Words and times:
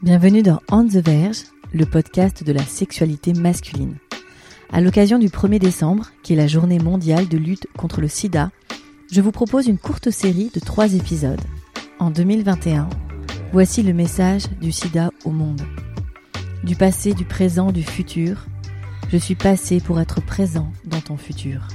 Bienvenue 0.00 0.44
dans 0.44 0.60
On 0.70 0.86
the 0.86 1.04
Verge, 1.04 1.42
le 1.72 1.84
podcast 1.84 2.44
de 2.44 2.52
la 2.52 2.62
sexualité 2.62 3.32
masculine. 3.32 3.96
À 4.72 4.80
l'occasion 4.80 5.18
du 5.18 5.28
1er 5.28 5.58
décembre, 5.58 6.12
qui 6.22 6.34
est 6.34 6.36
la 6.36 6.46
journée 6.46 6.78
mondiale 6.78 7.26
de 7.26 7.36
lutte 7.36 7.66
contre 7.76 8.00
le 8.00 8.06
sida, 8.06 8.52
je 9.10 9.20
vous 9.20 9.32
propose 9.32 9.66
une 9.66 9.76
courte 9.76 10.10
série 10.10 10.52
de 10.54 10.60
trois 10.60 10.94
épisodes. 10.94 11.40
En 11.98 12.12
2021, 12.12 12.88
voici 13.52 13.82
le 13.82 13.92
message 13.92 14.44
du 14.60 14.70
sida 14.70 15.10
au 15.24 15.30
monde. 15.30 15.62
Du 16.62 16.76
passé, 16.76 17.12
du 17.12 17.24
présent, 17.24 17.72
du 17.72 17.82
futur, 17.82 18.46
je 19.10 19.16
suis 19.16 19.34
passé 19.34 19.80
pour 19.80 19.98
être 20.00 20.24
présent 20.24 20.70
dans 20.84 21.00
ton 21.00 21.16
futur. 21.16 21.66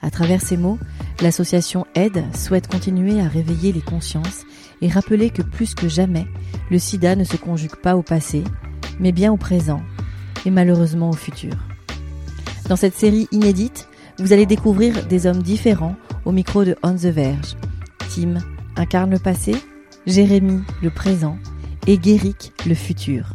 À 0.00 0.10
travers 0.10 0.40
ces 0.40 0.56
mots, 0.56 0.78
l'association 1.20 1.86
Aide 1.94 2.24
souhaite 2.36 2.68
continuer 2.68 3.20
à 3.20 3.28
réveiller 3.28 3.72
les 3.72 3.80
consciences 3.80 4.44
et 4.80 4.88
rappeler 4.88 5.30
que 5.30 5.42
plus 5.42 5.74
que 5.74 5.88
jamais, 5.88 6.26
le 6.70 6.78
sida 6.78 7.16
ne 7.16 7.24
se 7.24 7.36
conjugue 7.36 7.76
pas 7.76 7.96
au 7.96 8.02
passé, 8.02 8.44
mais 9.00 9.12
bien 9.12 9.32
au 9.32 9.36
présent 9.36 9.82
et 10.46 10.50
malheureusement 10.50 11.10
au 11.10 11.14
futur. 11.14 11.54
Dans 12.68 12.76
cette 12.76 12.94
série 12.94 13.26
inédite, 13.32 13.88
vous 14.18 14.32
allez 14.32 14.46
découvrir 14.46 15.06
des 15.06 15.26
hommes 15.26 15.42
différents 15.42 15.96
au 16.24 16.32
micro 16.32 16.64
de 16.64 16.76
On 16.82 16.94
the 16.94 17.06
Verge. 17.06 17.56
Tim 18.14 18.34
incarne 18.76 19.10
le 19.10 19.18
passé, 19.18 19.56
Jérémy 20.06 20.62
le 20.82 20.90
présent 20.90 21.38
et 21.86 21.98
Guéric 21.98 22.52
le 22.66 22.74
futur. 22.74 23.32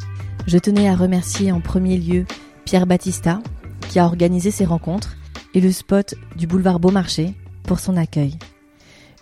Je 0.47 0.57
tenais 0.57 0.87
à 0.87 0.95
remercier 0.95 1.51
en 1.51 1.59
premier 1.59 1.97
lieu 1.97 2.25
Pierre 2.65 2.87
Battista 2.87 3.41
qui 3.89 3.99
a 3.99 4.05
organisé 4.05 4.51
ces 4.51 4.65
rencontres 4.65 5.17
et 5.53 5.61
le 5.61 5.71
spot 5.71 6.15
du 6.35 6.47
boulevard 6.47 6.79
Beaumarchais 6.79 7.33
pour 7.63 7.79
son 7.79 7.95
accueil. 7.95 8.37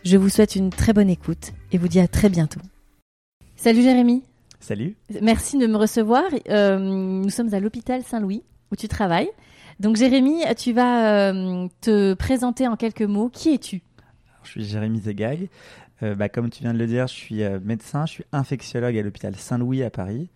Je 0.03 0.17
vous 0.17 0.29
souhaite 0.29 0.55
une 0.55 0.69
très 0.69 0.93
bonne 0.93 1.09
écoute 1.09 1.51
et 1.71 1.77
vous 1.77 1.87
dis 1.87 1.99
à 1.99 2.07
très 2.07 2.29
bientôt. 2.29 2.61
Salut 3.55 3.81
Jérémy. 3.81 4.23
Salut. 4.59 4.95
Merci 5.21 5.57
de 5.57 5.67
me 5.67 5.77
recevoir. 5.77 6.23
Euh, 6.49 6.79
nous 6.79 7.29
sommes 7.29 7.53
à 7.53 7.59
l'hôpital 7.59 8.03
Saint-Louis 8.03 8.43
où 8.71 8.75
tu 8.75 8.87
travailles. 8.87 9.29
Donc 9.79 9.97
Jérémy, 9.97 10.41
tu 10.57 10.73
vas 10.73 11.31
euh, 11.31 11.67
te 11.81 12.13
présenter 12.13 12.67
en 12.67 12.75
quelques 12.75 13.01
mots. 13.01 13.29
Qui 13.29 13.53
es-tu? 13.53 13.81
Je 14.43 14.49
suis 14.49 14.63
Jérémy 14.63 14.99
Zegag. 14.99 15.49
Euh, 16.03 16.15
bah, 16.15 16.29
comme 16.29 16.49
tu 16.49 16.63
viens 16.63 16.73
de 16.73 16.79
le 16.79 16.87
dire, 16.87 17.07
je 17.07 17.13
suis 17.13 17.43
médecin, 17.63 18.05
je 18.05 18.13
suis 18.13 18.25
infectiologue 18.31 18.97
à 18.97 19.01
l'hôpital 19.01 19.35
Saint-Louis 19.35 19.83
à 19.83 19.89
Paris 19.89 20.29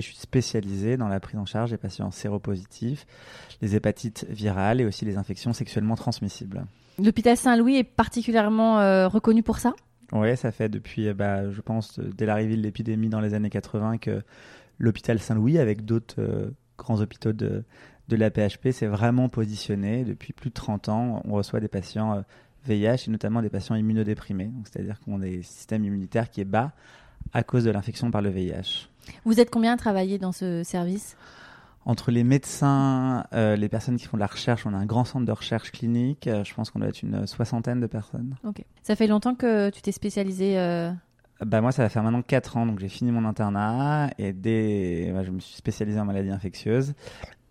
et 0.00 0.02
je 0.02 0.08
suis 0.08 0.16
spécialisé 0.16 0.96
dans 0.96 1.08
la 1.08 1.20
prise 1.20 1.38
en 1.38 1.46
charge 1.46 1.70
des 1.70 1.76
patients 1.76 2.10
séropositifs, 2.10 3.06
les 3.62 3.76
hépatites 3.76 4.26
virales 4.28 4.80
et 4.80 4.84
aussi 4.84 5.04
les 5.04 5.16
infections 5.16 5.52
sexuellement 5.52 5.94
transmissibles. 5.94 6.64
L'hôpital 6.98 7.36
Saint-Louis 7.36 7.76
est 7.76 7.84
particulièrement 7.84 9.08
reconnu 9.08 9.42
pour 9.42 9.58
ça? 9.58 9.74
Oui, 10.12 10.36
ça 10.36 10.50
fait 10.50 10.68
depuis, 10.68 11.12
bah, 11.14 11.50
je 11.50 11.60
pense, 11.60 12.00
dès 12.00 12.26
l'arrivée 12.26 12.56
de 12.56 12.62
l'épidémie 12.62 13.08
dans 13.08 13.20
les 13.20 13.32
années 13.32 13.48
80 13.48 13.98
que 13.98 14.22
l'hôpital 14.78 15.18
Saint-Louis, 15.20 15.58
avec 15.58 15.84
d'autres 15.84 16.52
grands 16.76 17.00
hôpitaux 17.00 17.32
de, 17.32 17.64
de 18.10 18.16
la 18.16 18.30
PHP 18.30 18.72
s'est 18.72 18.86
vraiment 18.86 19.28
positionné. 19.28 20.04
Depuis 20.04 20.32
plus 20.32 20.50
de 20.50 20.54
30 20.54 20.88
ans, 20.88 21.22
on 21.24 21.32
reçoit 21.32 21.60
des 21.60 21.68
patients 21.68 22.24
VIH 22.66 22.88
euh, 22.88 22.96
et 23.06 23.10
notamment 23.10 23.40
des 23.40 23.48
patients 23.48 23.76
immunodéprimés. 23.76 24.50
C'est-à-dire 24.64 24.98
qu'on 25.00 25.22
a 25.22 25.26
un 25.26 25.42
système 25.42 25.84
immunitaire 25.84 26.28
qui 26.30 26.40
est 26.40 26.44
bas 26.44 26.72
à 27.32 27.42
cause 27.42 27.64
de 27.64 27.70
l'infection 27.70 28.10
par 28.10 28.20
le 28.20 28.30
VIH. 28.30 28.89
Vous 29.24 29.40
êtes 29.40 29.50
combien 29.50 29.72
à 29.72 29.76
travailler 29.76 30.18
dans 30.18 30.32
ce 30.32 30.62
service? 30.62 31.16
Entre 31.86 32.10
les 32.10 32.24
médecins, 32.24 33.24
euh, 33.32 33.56
les 33.56 33.68
personnes 33.68 33.96
qui 33.96 34.06
font 34.06 34.16
de 34.16 34.20
la 34.20 34.26
recherche, 34.26 34.66
on 34.66 34.74
a 34.74 34.76
un 34.76 34.86
grand 34.86 35.04
centre 35.04 35.24
de 35.24 35.32
recherche 35.32 35.72
clinique. 35.72 36.26
Euh, 36.26 36.44
je 36.44 36.54
pense 36.54 36.70
qu'on 36.70 36.78
doit 36.78 36.88
être 36.88 37.02
une 37.02 37.26
soixantaine 37.26 37.80
de 37.80 37.86
personnes. 37.86 38.36
Ok. 38.44 38.62
Ça 38.82 38.96
fait 38.96 39.06
longtemps 39.06 39.34
que 39.34 39.70
tu 39.70 39.80
t'es 39.80 39.92
spécialisé 39.92 40.56
bah 41.44 41.62
moi, 41.62 41.72
ça 41.72 41.82
va 41.82 41.88
faire 41.88 42.02
maintenant 42.02 42.22
4 42.22 42.58
ans, 42.58 42.66
donc 42.66 42.80
j'ai 42.80 42.88
fini 42.88 43.12
mon 43.12 43.24
internat 43.24 44.10
et 44.18 44.32
dès, 44.32 45.12
je 45.24 45.30
me 45.30 45.40
suis 45.40 45.56
spécialisé 45.56 45.98
en 45.98 46.04
maladies 46.04 46.30
infectieuses. 46.30 46.92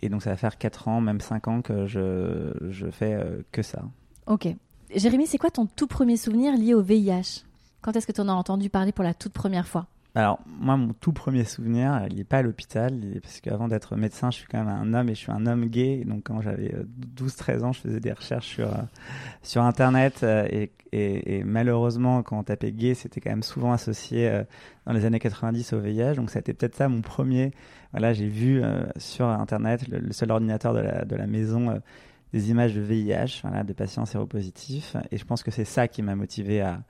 Et 0.01 0.09
donc 0.09 0.21
ça 0.21 0.29
va 0.29 0.37
faire 0.37 0.57
4 0.57 0.87
ans, 0.87 1.01
même 1.01 1.19
5 1.19 1.47
ans 1.47 1.61
que 1.61 1.87
je, 1.87 2.53
je 2.69 2.89
fais 2.89 3.13
euh, 3.13 3.41
que 3.51 3.61
ça. 3.63 3.83
Ok. 4.27 4.47
Jérémy, 4.95 5.27
c'est 5.27 5.37
quoi 5.37 5.49
ton 5.49 5.65
tout 5.65 5.87
premier 5.87 6.17
souvenir 6.17 6.55
lié 6.55 6.73
au 6.73 6.81
VIH 6.81 7.43
Quand 7.81 7.95
est-ce 7.95 8.07
que 8.07 8.11
tu 8.11 8.21
en 8.21 8.29
as 8.29 8.33
entendu 8.33 8.69
parler 8.69 8.91
pour 8.91 9.03
la 9.03 9.13
toute 9.13 9.33
première 9.33 9.67
fois? 9.67 9.87
Alors, 10.19 10.39
moi, 10.45 10.77
mon 10.77 10.93
tout 10.93 11.13
premier 11.13 11.43
souvenir, 11.43 12.05
il 12.09 12.17
n'est 12.17 12.23
pas 12.23 12.37
à 12.37 12.41
l'hôpital, 12.41 12.99
parce 13.21 13.41
qu'avant 13.41 13.67
d'être 13.67 13.95
médecin, 13.95 14.31
je 14.31 14.37
suis 14.37 14.47
quand 14.47 14.63
même 14.63 14.67
un 14.67 14.93
homme 14.93 15.09
et 15.09 15.15
je 15.15 15.19
suis 15.19 15.31
un 15.31 15.45
homme 15.45 15.65
gay. 15.65 16.03
Donc, 16.05 16.23
quand 16.23 16.41
j'avais 16.41 16.75
12-13 17.15 17.49
euh, 17.49 17.63
ans, 17.63 17.73
je 17.73 17.81
faisais 17.81 17.99
des 17.99 18.13
recherches 18.13 18.47
sur, 18.47 18.67
euh, 18.67 18.81
sur 19.41 19.63
Internet. 19.63 20.23
et, 20.23 20.71
et, 20.91 21.43
malheureusement, 21.43 22.23
quand 22.23 22.39
on 22.39 22.43
tapait 22.43 22.71
gay, 22.71 22.93
c'était 22.93 23.21
quand 23.21 23.29
même 23.29 23.43
souvent 23.43 23.73
associé 23.73 24.43
dans 24.85 24.93
les 24.93 25.05
années 25.05 25.19
90 25.19 25.73
au 25.73 25.79
VIH. 25.79 26.15
Donc, 26.15 26.31
c'était 26.31 26.53
peut-être 26.53 26.75
ça 26.75 26.89
mon 26.89 27.01
premier 27.01 27.51
voilà, 27.91 28.13
j'ai 28.13 28.27
vu 28.27 28.61
euh, 28.63 28.83
sur 28.97 29.25
Internet, 29.25 29.87
le, 29.87 30.11
seul 30.11 30.31
ordinateur 30.31 30.73
de 30.73 30.79
la, 30.79 31.05
de 31.05 31.15
la 31.15 31.25
maison, 31.25 31.71
euh, 31.71 31.79
des 32.33 32.51
images 32.51 32.75
de 32.75 32.81
VIH, 32.81 33.41
voilà, 33.41 33.63
de 33.63 33.73
patients 33.73 34.05
séropositifs. 34.05 34.95
Et 35.11 35.17
je 35.17 35.25
pense 35.25 35.41
que 35.41 35.49
c'est 35.49 35.65
ça 35.65 35.87
qui 35.87 36.03
m'a 36.03 36.15
motivé 36.15 36.61
à 36.61 36.81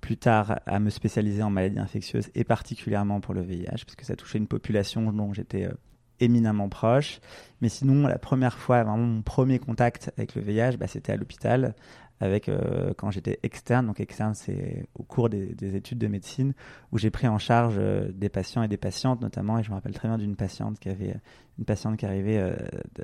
plus 0.00 0.16
tard 0.16 0.60
à 0.66 0.78
me 0.78 0.90
spécialiser 0.90 1.42
en 1.42 1.50
maladies 1.50 1.78
infectieuses 1.78 2.30
et 2.34 2.44
particulièrement 2.44 3.20
pour 3.20 3.34
le 3.34 3.42
VIH, 3.42 3.84
parce 3.84 3.96
que 3.96 4.04
ça 4.04 4.16
touchait 4.16 4.38
une 4.38 4.46
population 4.46 5.12
dont 5.12 5.32
j'étais 5.32 5.64
euh, 5.64 5.72
éminemment 6.20 6.68
proche. 6.68 7.20
Mais 7.60 7.68
sinon, 7.68 8.06
la 8.06 8.18
première 8.18 8.58
fois, 8.58 8.82
vraiment 8.82 8.98
mon 8.98 9.22
premier 9.22 9.58
contact 9.58 10.12
avec 10.16 10.34
le 10.34 10.42
VIH, 10.42 10.76
bah, 10.76 10.86
c'était 10.86 11.12
à 11.12 11.16
l'hôpital 11.16 11.74
avec 12.20 12.48
euh, 12.48 12.94
quand 12.96 13.10
j'étais 13.10 13.38
externe. 13.42 13.86
Donc 13.86 14.00
externe, 14.00 14.34
c'est 14.34 14.86
au 14.94 15.02
cours 15.02 15.28
des, 15.28 15.76
études 15.76 15.98
de 15.98 16.06
médecine 16.06 16.54
où 16.92 16.98
j'ai 16.98 17.10
pris 17.10 17.28
en 17.28 17.38
charge 17.38 17.74
euh, 17.78 18.10
des 18.12 18.28
patients 18.28 18.62
et 18.62 18.68
des 18.68 18.78
patientes 18.78 19.20
notamment. 19.20 19.58
Et 19.58 19.62
je 19.62 19.70
me 19.70 19.74
rappelle 19.74 19.92
très 19.92 20.08
bien 20.08 20.18
d'une 20.18 20.36
patiente 20.36 20.78
qui 20.78 20.88
avait 20.88 21.16
une 21.58 21.64
patiente 21.64 21.98
qui 21.98 22.06
arrivait 22.06 22.56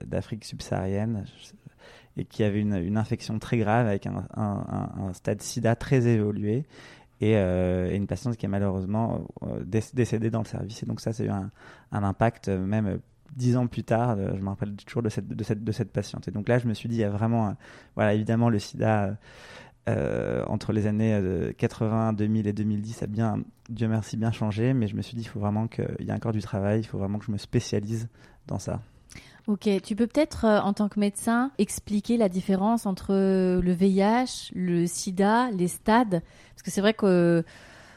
d'Afrique 0.06 0.44
subsaharienne 0.44 1.24
et 2.16 2.24
qui 2.24 2.44
avait 2.44 2.60
une, 2.60 2.96
infection 2.96 3.38
très 3.38 3.58
grave 3.58 3.86
avec 3.86 4.06
un, 4.06 5.12
stade 5.12 5.40
SIDA 5.42 5.76
très 5.76 6.06
évolué. 6.06 6.64
Et, 7.20 7.36
une 7.36 8.06
patiente 8.06 8.36
qui 8.36 8.46
est 8.46 8.48
malheureusement 8.48 9.26
décédée 9.64 10.30
dans 10.30 10.40
le 10.40 10.46
service. 10.46 10.82
Et 10.82 10.86
donc 10.86 11.00
ça, 11.00 11.12
c'est 11.12 11.24
eu 11.24 11.30
un, 11.30 11.50
impact 11.92 12.48
même 12.48 12.98
dix 13.36 13.56
ans 13.56 13.66
plus 13.66 13.84
tard, 13.84 14.16
euh, 14.18 14.32
je 14.36 14.40
me 14.40 14.48
rappelle 14.48 14.74
toujours 14.76 15.02
de 15.02 15.08
cette, 15.08 15.28
de, 15.28 15.44
cette, 15.44 15.64
de 15.64 15.72
cette 15.72 15.92
patiente. 15.92 16.28
Et 16.28 16.30
donc 16.30 16.48
là, 16.48 16.58
je 16.58 16.66
me 16.66 16.74
suis 16.74 16.88
dit, 16.88 16.96
il 16.96 17.00
y 17.00 17.04
a 17.04 17.10
vraiment, 17.10 17.48
euh, 17.48 17.52
voilà, 17.94 18.14
évidemment, 18.14 18.48
le 18.48 18.58
sida, 18.58 19.16
euh, 19.88 20.44
entre 20.46 20.72
les 20.72 20.86
années 20.86 21.52
80, 21.58 22.12
2000 22.12 22.46
et 22.46 22.52
2010 22.52 23.02
a 23.02 23.06
bien, 23.06 23.42
Dieu 23.68 23.88
merci, 23.88 24.16
bien 24.16 24.32
changé, 24.32 24.74
mais 24.74 24.86
je 24.86 24.96
me 24.96 25.02
suis 25.02 25.16
dit, 25.16 25.22
il 25.22 25.28
faut 25.28 25.40
vraiment 25.40 25.66
qu'il 25.66 25.96
y 26.00 26.08
ait 26.08 26.12
encore 26.12 26.32
du 26.32 26.42
travail, 26.42 26.80
il 26.80 26.84
faut 26.84 26.98
vraiment 26.98 27.18
que 27.18 27.24
je 27.24 27.32
me 27.32 27.38
spécialise 27.38 28.08
dans 28.46 28.58
ça. 28.58 28.80
Ok, 29.48 29.68
tu 29.82 29.96
peux 29.96 30.06
peut-être, 30.06 30.44
en 30.44 30.72
tant 30.72 30.88
que 30.88 31.00
médecin, 31.00 31.50
expliquer 31.58 32.16
la 32.16 32.28
différence 32.28 32.86
entre 32.86 33.12
le 33.12 33.72
VIH, 33.72 34.52
le 34.54 34.86
sida, 34.86 35.50
les 35.50 35.68
stades? 35.68 36.22
Parce 36.54 36.62
que 36.62 36.70
c'est 36.70 36.80
vrai 36.80 36.94
que 36.94 37.44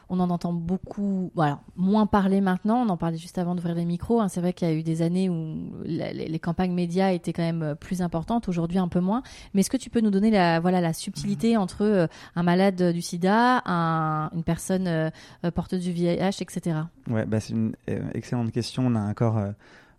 on 0.09 0.19
en 0.19 0.29
entend 0.29 0.53
beaucoup, 0.53 1.31
voilà, 1.35 1.59
moins 1.75 2.05
parler 2.05 2.41
maintenant. 2.41 2.85
On 2.85 2.89
en 2.89 2.97
parlait 2.97 3.17
juste 3.17 3.37
avant 3.37 3.55
d'ouvrir 3.55 3.75
les 3.75 3.85
micros. 3.85 4.21
Hein. 4.21 4.27
C'est 4.27 4.41
vrai 4.41 4.53
qu'il 4.53 4.67
y 4.67 4.71
a 4.71 4.73
eu 4.73 4.83
des 4.83 5.01
années 5.01 5.29
où 5.29 5.55
les, 5.83 6.39
campagnes 6.39 6.73
médias 6.73 7.11
étaient 7.11 7.33
quand 7.33 7.43
même 7.43 7.63
euh, 7.63 7.75
plus 7.75 8.01
importantes. 8.01 8.47
Aujourd'hui, 8.47 8.77
un 8.77 8.87
peu 8.87 8.99
moins. 8.99 9.23
Mais 9.53 9.61
est-ce 9.61 9.69
que 9.69 9.77
tu 9.77 9.89
peux 9.89 10.01
nous 10.01 10.11
donner 10.11 10.29
la, 10.29 10.59
voilà, 10.59 10.81
la 10.81 10.93
subtilité 10.93 11.55
mhm. 11.55 11.61
entre 11.61 11.83
euh, 11.83 12.07
un 12.35 12.43
malade 12.43 12.91
du 12.93 13.01
SIDA, 13.01 13.63
une 13.65 14.43
personne 14.43 14.87
euh, 14.87 15.09
porteuse 15.53 15.83
du 15.83 15.91
VIH, 15.91 16.41
etc. 16.41 16.77
Ouais, 17.09 17.25
bah 17.25 17.39
c'est 17.39 17.53
une 17.53 17.73
excellente 18.13 18.51
question. 18.51 18.85
On 18.85 18.95
a 18.95 18.99
encore 18.99 19.39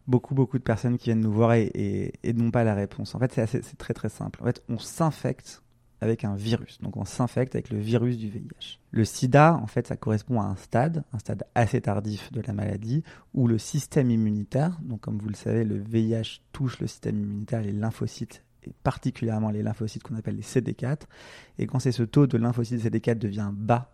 beaucoup, 0.09 0.35
beaucoup 0.35 0.59
de 0.59 0.63
personnes 0.63 0.99
qui 0.99 1.07
viennent 1.07 1.21
nous 1.21 1.33
voir 1.33 1.55
et, 1.55 2.13
n'ont 2.35 2.51
pas 2.51 2.65
la 2.65 2.75
réponse. 2.75 3.15
En 3.15 3.19
fait, 3.19 3.33
c'est 3.35 3.77
très, 3.79 3.95
très 3.95 4.09
simple. 4.09 4.43
En 4.43 4.47
fait, 4.47 4.63
on 4.69 4.79
s'infecte 4.79 5.63
avec 6.01 6.25
un 6.25 6.35
virus. 6.35 6.81
Donc 6.81 6.97
on 6.97 7.05
s'infecte 7.05 7.55
avec 7.55 7.71
le 7.71 7.79
virus 7.79 8.19
du 8.19 8.29
VIH. 8.29 8.79
Le 8.91 9.05
sida, 9.05 9.55
en 9.55 9.67
fait, 9.67 9.87
ça 9.87 9.97
correspond 9.97 10.41
à 10.41 10.45
un 10.45 10.57
stade, 10.57 11.05
un 11.13 11.19
stade 11.19 11.45
assez 11.55 11.81
tardif 11.81 12.31
de 12.33 12.43
la 12.43 12.53
maladie, 12.53 13.03
où 13.35 13.49
le 13.49 13.59
système 13.59 14.11
immunitaire, 14.11 14.79
donc 14.83 15.01
comme 15.01 15.19
vous 15.19 15.29
le 15.29 15.35
savez, 15.35 15.65
le 15.65 15.79
VIH 15.79 16.41
touche 16.53 16.79
le 16.81 16.87
système 16.87 17.19
immunitaire, 17.19 17.63
les 17.63 17.73
lymphocytes, 17.73 18.45
et 18.65 18.73
particulièrement 18.83 19.51
les 19.51 19.63
lymphocytes 19.63 20.03
qu'on 20.03 20.17
appelle 20.17 20.37
les 20.37 20.43
CD4. 20.43 21.03
Et 21.59 21.67
quand 21.67 21.79
c'est 21.79 21.93
ce 21.93 22.03
taux 22.03 22.27
de 22.27 22.37
lymphocytes 22.37 22.85
CD4 22.85 23.19
devient 23.19 23.51
bas, 23.53 23.93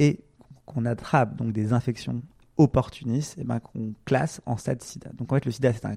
et 0.00 0.24
qu'on 0.66 0.84
attrape 0.86 1.36
donc 1.36 1.52
des 1.52 1.72
infections 1.72 2.22
opportunistes, 2.56 3.38
et 3.38 3.42
eh 3.42 3.44
ben, 3.44 3.60
qu'on 3.60 3.94
classe 4.04 4.40
en 4.46 4.56
stade 4.56 4.82
sida. 4.82 5.10
Donc 5.14 5.32
en 5.32 5.36
fait, 5.36 5.44
le 5.44 5.52
sida, 5.52 5.72
c'est 5.72 5.86
un, 5.86 5.96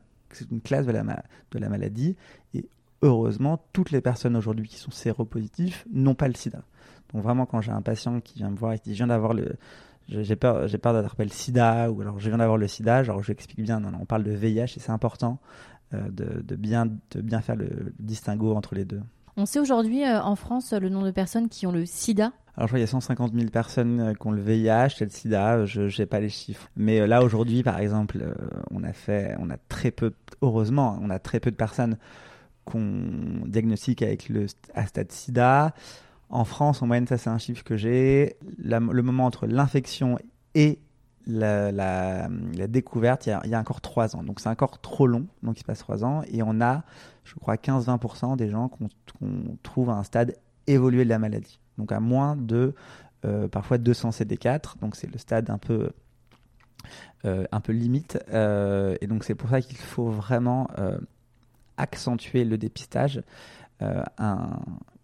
une 0.51 0.61
classe 0.61 0.85
de 0.85 0.91
la, 0.91 1.69
maladie, 1.69 2.15
et 2.53 2.67
heureusement, 3.01 3.61
toutes 3.73 3.91
les 3.91 4.01
personnes 4.01 4.35
aujourd'hui 4.35 4.67
qui 4.67 4.77
sont 4.77 4.91
séropositifs 4.91 5.85
n'ont 5.91 6.15
pas 6.15 6.27
le 6.27 6.33
sida. 6.33 6.63
Donc 7.13 7.23
vraiment, 7.23 7.45
quand 7.45 7.61
j'ai 7.61 7.71
un 7.71 7.81
patient 7.81 8.19
qui 8.19 8.35
vient 8.35 8.49
me 8.49 8.57
voir 8.57 8.73
et 8.73 8.79
qui 8.79 8.89
dit, 8.89 8.95
je 8.95 8.99
viens 8.99 9.07
d'avoir 9.07 9.33
le... 9.33 9.55
J'ai 10.09 10.37
peur, 10.37 10.67
peur 10.81 10.93
d'attraper 10.93 11.27
sida, 11.27 11.91
ou 11.91 11.99
alors 11.99 12.17
je 12.17 12.29
viens 12.29 12.37
d'avoir 12.37 12.57
le 12.57 12.67
sida, 12.69 13.03
genre 13.03 13.21
je 13.21 13.33
explique 13.33 13.61
bien, 13.61 13.81
on 13.99 14.05
parle 14.05 14.23
de 14.23 14.31
VIH 14.31 14.77
et 14.77 14.79
c'est 14.79 14.91
important 14.91 15.37
euh, 15.93 16.09
de, 16.09 16.41
de, 16.41 16.55
bien, 16.55 16.85
de 16.85 17.21
bien 17.21 17.41
faire 17.41 17.57
le 17.57 17.93
distinguo 17.99 18.55
entre 18.55 18.73
les 18.73 18.85
deux. 18.85 19.01
On 19.35 19.45
sait 19.45 19.59
aujourd'hui 19.59 20.03
euh, 20.03 20.21
en 20.21 20.35
France 20.35 20.71
le 20.71 20.87
nombre 20.89 21.05
de 21.05 21.11
personnes 21.11 21.49
qui 21.49 21.67
ont 21.67 21.73
le 21.73 21.85
sida 21.85 22.31
alors, 22.57 22.67
je 22.67 22.71
crois 22.71 22.79
qu'il 22.79 22.79
y 22.79 22.83
a 22.83 22.87
150 22.87 23.33
000 23.35 23.49
personnes 23.51 23.99
euh, 23.99 24.13
qui 24.15 24.25
ont 24.25 24.31
le 24.31 24.41
VIH 24.41 24.95
le 24.99 25.09
sida. 25.09 25.65
Je 25.65 25.95
n'ai 25.95 26.05
pas 26.07 26.19
les 26.19 26.29
chiffres. 26.29 26.69
Mais 26.75 27.05
là, 27.05 27.21
aujourd'hui, 27.23 27.61
par 27.61 27.77
exemple, 27.77 28.17
on 28.71 28.83
a 28.83 28.93
fait, 28.93 29.35
on 29.39 29.51
a 29.51 29.57
très 29.69 29.91
peu, 29.91 30.11
heureusement, 30.41 30.97
on 31.01 31.11
a 31.11 31.19
très 31.19 31.39
peu 31.39 31.51
de 31.51 31.55
personnes 31.55 31.97
qu'on 32.65 33.45
diagnostique 33.45 34.01
avec 34.01 34.27
le 34.27 34.47
à 34.73 34.87
stade 34.87 35.11
sida. 35.11 35.73
En 36.29 36.45
France, 36.45 36.81
en 36.81 36.87
moyenne, 36.87 37.07
ça 37.07 37.17
c'est 37.17 37.29
un 37.29 37.37
chiffre 37.37 37.63
que 37.63 37.77
j'ai. 37.77 38.35
Le 38.57 38.79
moment 38.79 39.25
entre 39.25 39.47
l'infection 39.47 40.17
et 40.55 40.79
la, 41.27 41.71
la, 41.71 42.27
découverte, 42.67 43.27
il 43.27 43.29
y, 43.49 43.53
a, 43.53 43.59
encore 43.59 43.81
3 43.81 44.15
ans. 44.15 44.23
Donc 44.23 44.39
c'est 44.39 44.49
encore 44.49 44.79
trop 44.79 45.07
long, 45.07 45.27
donc 45.43 45.57
il 45.57 45.61
se 45.61 45.65
passe 45.65 45.79
3 45.79 46.03
ans. 46.03 46.23
Et 46.31 46.41
on 46.43 46.59
a, 46.61 46.83
je 47.23 47.35
crois, 47.35 47.55
15-20% 47.55 48.35
des 48.35 48.49
gens 48.49 48.69
qu'on 48.69 48.89
trouve 49.63 49.89
à 49.89 49.93
un 49.93 50.03
stade 50.03 50.35
évolué 50.67 51.03
de 51.03 51.09
la 51.09 51.19
maladie. 51.19 51.59
Donc 51.77 51.91
à 51.91 51.99
moins 51.99 52.35
de 52.35 52.73
euh, 53.25 53.47
parfois 53.47 53.77
200 53.77 54.09
CD4. 54.11 54.79
Donc 54.79 54.95
c'est 54.95 55.11
le 55.11 55.17
stade 55.17 55.49
un 55.49 55.57
peu, 55.57 55.91
euh, 57.25 57.45
un 57.51 57.59
peu 57.59 57.73
limite. 57.73 58.19
Euh, 58.31 58.95
et 59.01 59.07
donc 59.07 59.23
c'est 59.23 59.35
pour 59.35 59.49
ça 59.49 59.61
qu'il 59.61 59.77
faut 59.77 60.09
vraiment 60.09 60.69
accentuer 61.77 62.43
le 62.45 62.57
dépistage. 62.57 63.21
Un, 63.79 64.59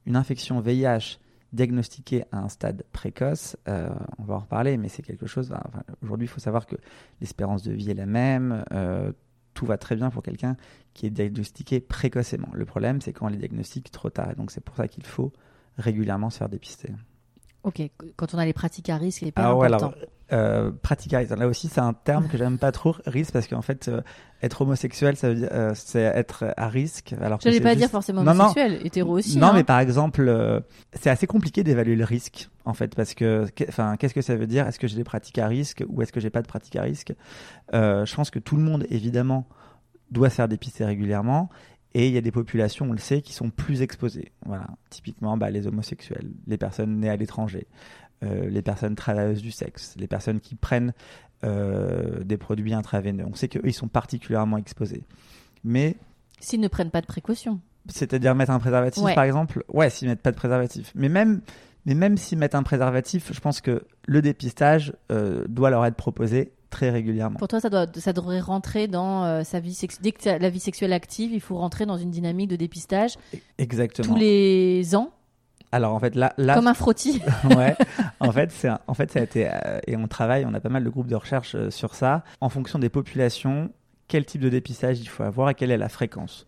une 0.06 0.16
infection 0.16 0.60
VIH 0.60 1.20
diagnostiqué 1.54 2.26
à 2.32 2.40
un 2.40 2.50
stade 2.50 2.84
précoce, 2.92 3.56
euh, 3.68 3.90
on 4.18 4.24
va 4.24 4.36
en 4.36 4.40
reparler, 4.40 4.78
mais 4.78 4.90
c'est 4.90 5.04
quelque 5.04 5.28
chose. 5.28 5.54
Aujourd'hui, 6.02 6.26
il 6.26 6.30
faut 6.30 6.40
savoir 6.40 6.66
que 6.66 6.76
l'espérance 7.22 7.64
de 7.64 7.72
vie 7.72 7.92
est 7.92 7.96
la 7.96 8.08
même. 8.08 8.66
Euh, 8.74 9.12
tout 9.54 9.68
va 9.68 9.78
très 9.78 9.96
bien 9.96 10.10
pour 10.10 10.24
quelqu'un 10.24 10.58
qui 10.96 11.06
est 11.06 11.12
diagnostiqué 11.12 11.80
précocement. 11.80 12.50
Le 12.54 12.66
problème, 12.66 13.02
c'est 13.02 13.14
quand 13.14 13.28
on 13.28 13.30
les 13.30 13.38
diagnostique 13.38 13.92
trop 13.92 14.10
tard. 14.10 14.32
Et 14.32 14.36
donc, 14.36 14.50
c'est 14.50 14.64
pour 14.64 14.76
ça 14.76 14.88
qu'il 14.88 15.06
faut 15.06 15.32
régulièrement 15.78 16.30
se 16.30 16.38
faire 16.38 16.50
dépister. 16.50 16.94
Ok, 17.64 17.82
quand 18.18 18.34
on 18.34 18.38
a 18.38 18.46
les 18.46 18.54
pratiques 18.54 18.90
à 18.90 18.98
risque, 18.98 19.22
c'est 19.24 19.32
pas 19.32 19.44
ah, 19.44 19.52
important. 19.52 19.94
Euh, 20.34 20.72
pratique 20.82 21.14
à 21.14 21.20
risque. 21.20 21.36
Là 21.38 21.48
aussi, 21.48 21.68
c'est 21.68 21.82
un 21.82 21.94
terme 21.94 22.28
que 22.28 22.38
j'aime 22.38 22.58
pas 22.58 22.72
trop, 22.72 22.96
risque, 23.06 23.32
parce 23.32 23.48
qu'en 23.48 23.62
fait, 23.62 23.88
euh, 23.88 24.02
être 24.42 24.62
homosexuel, 24.62 25.16
ça 25.16 25.30
veut 25.30 25.36
dire, 25.36 25.50
euh, 25.52 25.74
c'est 25.76 26.02
être 26.02 26.54
à 26.58 26.68
risque. 26.70 27.14
Alors 27.22 27.40
je 27.42 27.48
n'allais 27.48 27.62
pas 27.62 27.76
dire 27.76 27.90
forcément 27.90 28.22
homosexuel, 28.22 28.80
hétéro 28.84 29.18
aussi. 29.18 29.38
Non, 29.38 29.48
hein. 29.48 29.54
mais 29.54 29.64
par 29.64 29.80
exemple, 29.80 30.64
c'est 30.94 31.10
assez 31.10 31.28
compliqué 31.28 31.64
d'évaluer 31.64 31.96
le 31.96 32.04
risque, 32.04 32.50
en 32.66 32.74
fait, 32.74 32.96
parce 32.96 33.14
que, 33.14 33.46
enfin, 33.70 33.96
qu'est-ce 33.98 34.14
que 34.14 34.22
ça 34.22 34.36
veut 34.36 34.48
dire? 34.48 34.68
Est-ce 34.68 34.80
que 34.80 34.88
j'ai 34.88 34.98
des 34.98 35.04
pratiques 35.04 35.38
à 35.38 35.48
risque 35.48 35.84
ou 35.88 36.02
est-ce 36.02 36.12
que 36.12 36.20
j'ai 36.20 36.32
pas 36.32 36.42
de 36.42 36.48
pratiques 36.48 36.76
à 36.78 36.82
risque? 36.82 37.14
Je 37.72 38.16
pense 38.16 38.30
que 38.32 38.40
tout 38.40 38.56
le 38.56 38.64
monde, 38.64 38.86
évidemment, 38.90 39.48
doit 40.10 40.30
faire 40.30 40.48
dépister 40.48 40.84
régulièrement. 40.86 41.50
Et 41.94 42.08
il 42.08 42.14
y 42.14 42.18
a 42.18 42.22
des 42.22 42.32
populations, 42.32 42.88
on 42.90 42.92
le 42.92 42.98
sait, 42.98 43.22
qui 43.22 43.34
sont 43.34 43.50
plus 43.50 43.82
exposées. 43.82 44.32
Voilà, 44.46 44.68
typiquement 44.90 45.38
bah, 45.38 45.52
les 45.52 45.68
homosexuels, 45.68 46.32
les 46.48 46.58
personnes 46.58 47.00
nées 47.00 47.10
à 47.10 47.16
l'étranger, 47.16 47.68
euh, 48.24 48.50
les 48.50 48.62
personnes 48.62 48.96
travailleuses 48.96 49.42
du 49.42 49.52
sexe, 49.52 49.96
les 50.00 50.08
personnes 50.08 50.40
qui 50.40 50.56
prennent 50.56 50.94
euh, 51.44 52.24
des 52.24 52.38
produits 52.38 52.74
intraveineux. 52.74 53.26
On 53.28 53.36
sait 53.36 53.48
qu'eux, 53.48 53.62
ils 53.64 53.74
sont 53.74 53.88
particulièrement 53.88 54.58
exposés. 54.58 55.04
Mais 55.64 55.96
s'ils 56.40 56.62
ne 56.62 56.68
prennent 56.68 56.92
pas 56.92 57.02
de 57.02 57.06
précautions. 57.06 57.60
C'est-à-dire 57.88 58.34
mettre 58.34 58.52
un 58.52 58.60
préservatif, 58.60 59.04
par 59.14 59.24
exemple. 59.24 59.64
Ouais, 59.68 59.90
s'ils 59.90 60.08
mettent 60.08 60.22
pas 60.22 60.32
de 60.32 60.38
préservatif. 60.38 60.92
Mais 60.96 61.10
même, 61.10 61.42
mais 61.86 61.96
même 61.96 62.18
s'ils 62.18 62.38
mettent 62.38 62.56
un 62.56 62.64
préservatif, 62.64 63.32
je 63.34 63.40
pense 63.40 63.62
que 63.62 63.84
le 64.08 64.22
dépistage 64.22 64.94
euh, 65.12 65.46
doit 65.48 65.70
leur 65.70 65.86
être 65.86 65.96
proposé 65.96 66.54
très 66.74 66.90
régulièrement. 66.90 67.38
Pour 67.38 67.48
toi, 67.48 67.60
ça, 67.60 67.70
doit, 67.70 67.86
ça 67.96 68.14
devrait 68.14 68.40
rentrer 68.40 68.88
dans 68.88 69.24
euh, 69.24 69.44
sa 69.44 69.60
vie 69.60 69.74
sexuelle. 69.74 70.04
Dès 70.04 70.12
que 70.12 70.42
la 70.42 70.50
vie 70.50 70.60
sexuelle 70.60 70.92
active, 70.92 71.32
il 71.32 71.40
faut 71.40 71.56
rentrer 71.56 71.86
dans 71.86 71.98
une 71.98 72.10
dynamique 72.10 72.50
de 72.50 72.56
dépistage. 72.56 73.16
Exactement. 73.60 74.08
Tous 74.08 74.20
les 74.20 74.96
ans. 74.96 75.12
Alors 75.72 75.96
en 75.96 76.00
fait 76.00 76.14
là, 76.16 76.34
là 76.38 76.54
comme 76.54 76.68
un 76.68 76.76
frottis. 76.76 77.20
ouais. 77.56 77.76
En 78.20 78.32
fait, 78.32 78.52
c'est 78.52 78.70
en 78.86 78.94
fait 78.94 79.12
ça 79.12 79.20
a 79.20 79.24
été 79.24 79.50
euh, 79.50 79.80
et 79.88 79.96
on 79.96 80.08
travaille, 80.08 80.46
on 80.46 80.54
a 80.54 80.60
pas 80.60 80.70
mal 80.70 80.84
de 80.84 80.90
groupes 80.90 81.08
de 81.08 81.16
recherche 81.16 81.56
euh, 81.56 81.72
sur 81.72 81.96
ça. 81.96 82.24
En 82.42 82.50
fonction 82.50 82.78
des 82.78 82.90
populations, 82.90 83.72
quel 84.08 84.26
type 84.26 84.42
de 84.42 84.50
dépistage 84.50 85.00
il 85.00 85.10
faut 85.10 85.24
avoir 85.24 85.50
et 85.50 85.56
quelle 85.56 85.72
est 85.72 85.78
la 85.78 85.90
fréquence. 85.90 86.46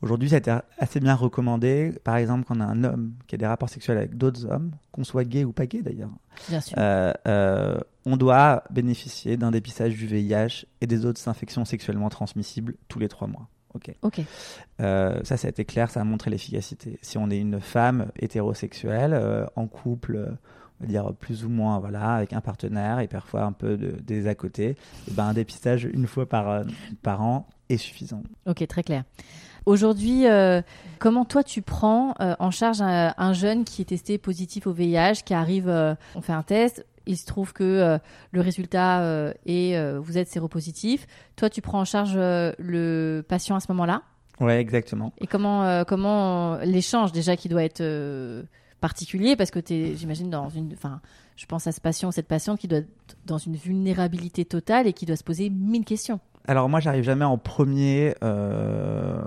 Aujourd'hui, 0.00 0.28
ça 0.28 0.36
a 0.36 0.38
été 0.38 0.54
assez 0.78 1.00
bien 1.00 1.14
recommandé. 1.14 1.92
Par 2.04 2.16
exemple, 2.16 2.44
quand 2.46 2.56
on 2.56 2.60
a 2.60 2.64
un 2.64 2.84
homme 2.84 3.14
qui 3.26 3.34
a 3.34 3.38
des 3.38 3.46
rapports 3.46 3.68
sexuels 3.68 3.98
avec 3.98 4.16
d'autres 4.16 4.46
hommes, 4.46 4.70
qu'on 4.92 5.02
soit 5.02 5.24
gay 5.24 5.44
ou 5.44 5.52
pas 5.52 5.66
gay 5.66 5.82
d'ailleurs, 5.82 6.10
euh, 6.76 7.12
euh, 7.26 7.78
on 8.06 8.16
doit 8.16 8.62
bénéficier 8.70 9.36
d'un 9.36 9.50
dépistage 9.50 9.94
du 9.94 10.06
VIH 10.06 10.66
et 10.80 10.86
des 10.86 11.04
autres 11.04 11.26
infections 11.28 11.64
sexuellement 11.64 12.10
transmissibles 12.10 12.76
tous 12.86 13.00
les 13.00 13.08
trois 13.08 13.26
mois. 13.26 13.48
Ok. 13.74 13.92
Ok. 14.02 14.20
Euh, 14.80 15.20
ça, 15.24 15.36
ça 15.36 15.48
a 15.48 15.50
été 15.50 15.64
clair, 15.64 15.90
ça 15.90 16.00
a 16.00 16.04
montré 16.04 16.30
l'efficacité. 16.30 16.98
Si 17.02 17.18
on 17.18 17.28
est 17.30 17.38
une 17.38 17.60
femme 17.60 18.10
hétérosexuelle, 18.20 19.48
en 19.56 19.66
couple, 19.66 20.36
on 20.80 20.84
va 20.84 20.88
dire 20.88 21.12
plus 21.12 21.44
ou 21.44 21.48
moins, 21.48 21.80
voilà, 21.80 22.14
avec 22.14 22.32
un 22.32 22.40
partenaire 22.40 23.00
et 23.00 23.08
parfois 23.08 23.42
un 23.42 23.52
peu 23.52 23.76
de, 23.76 23.90
des 24.00 24.28
à 24.28 24.36
côté, 24.36 24.64
et 24.64 24.76
eh 25.08 25.10
ben 25.10 25.24
un 25.24 25.34
dépistage 25.34 25.84
une 25.84 26.06
fois 26.06 26.28
par, 26.28 26.64
par 27.02 27.20
an 27.22 27.48
est 27.68 27.78
suffisant. 27.78 28.22
Ok, 28.46 28.64
très 28.68 28.84
clair. 28.84 29.02
Aujourd'hui, 29.66 30.26
euh, 30.26 30.62
comment 30.98 31.24
toi 31.24 31.42
tu 31.42 31.62
prends 31.62 32.14
euh, 32.20 32.34
en 32.38 32.50
charge 32.50 32.80
un, 32.80 33.32
jeune 33.32 33.64
qui 33.64 33.82
est 33.82 33.86
testé 33.86 34.18
positif 34.18 34.66
au 34.66 34.72
VIH, 34.72 35.22
qui 35.24 35.34
arrive, 35.34 35.68
euh, 35.68 35.94
on 36.14 36.20
fait 36.20 36.32
un 36.32 36.42
test, 36.42 36.84
il 37.06 37.16
se 37.16 37.26
trouve 37.26 37.52
que 37.52 37.98
le 38.32 38.40
résultat 38.42 39.32
est 39.46 39.96
vous 39.96 40.18
êtes 40.18 40.28
séropositif. 40.28 41.06
Toi, 41.36 41.48
tu 41.48 41.62
prends 41.62 41.80
en 41.80 41.86
charge 41.86 42.14
le 42.14 43.24
patient 43.26 43.56
à 43.56 43.60
ce 43.60 43.66
moment-là? 43.70 44.02
Ouais, 44.40 44.60
exactement. 44.60 45.14
Et 45.18 45.26
comment 45.26 45.84
comment 45.84 46.58
l'échange 46.64 47.12
déjà 47.12 47.34
qui 47.34 47.48
doit 47.48 47.64
être 47.64 47.82
particulier 48.82 49.36
parce 49.36 49.50
que 49.50 49.58
tu 49.58 49.72
es, 49.72 49.96
j'imagine, 49.96 50.28
dans 50.28 50.50
une. 50.50 50.74
Enfin, 50.74 51.00
je 51.36 51.46
pense 51.46 51.66
à 51.66 51.72
ce 51.72 51.80
patient, 51.80 52.10
cette 52.10 52.28
patiente 52.28 52.58
qui 52.58 52.68
doit 52.68 52.80
être 52.80 53.16
dans 53.24 53.38
une 53.38 53.56
vulnérabilité 53.56 54.44
totale 54.44 54.86
et 54.86 54.92
qui 54.92 55.06
doit 55.06 55.16
se 55.16 55.24
poser 55.24 55.48
mille 55.50 55.86
questions 55.86 56.20
alors 56.48 56.70
moi, 56.70 56.80
j'arrive 56.80 57.04
jamais 57.04 57.26
en 57.26 57.36
premier, 57.36 58.14
euh, 58.24 59.20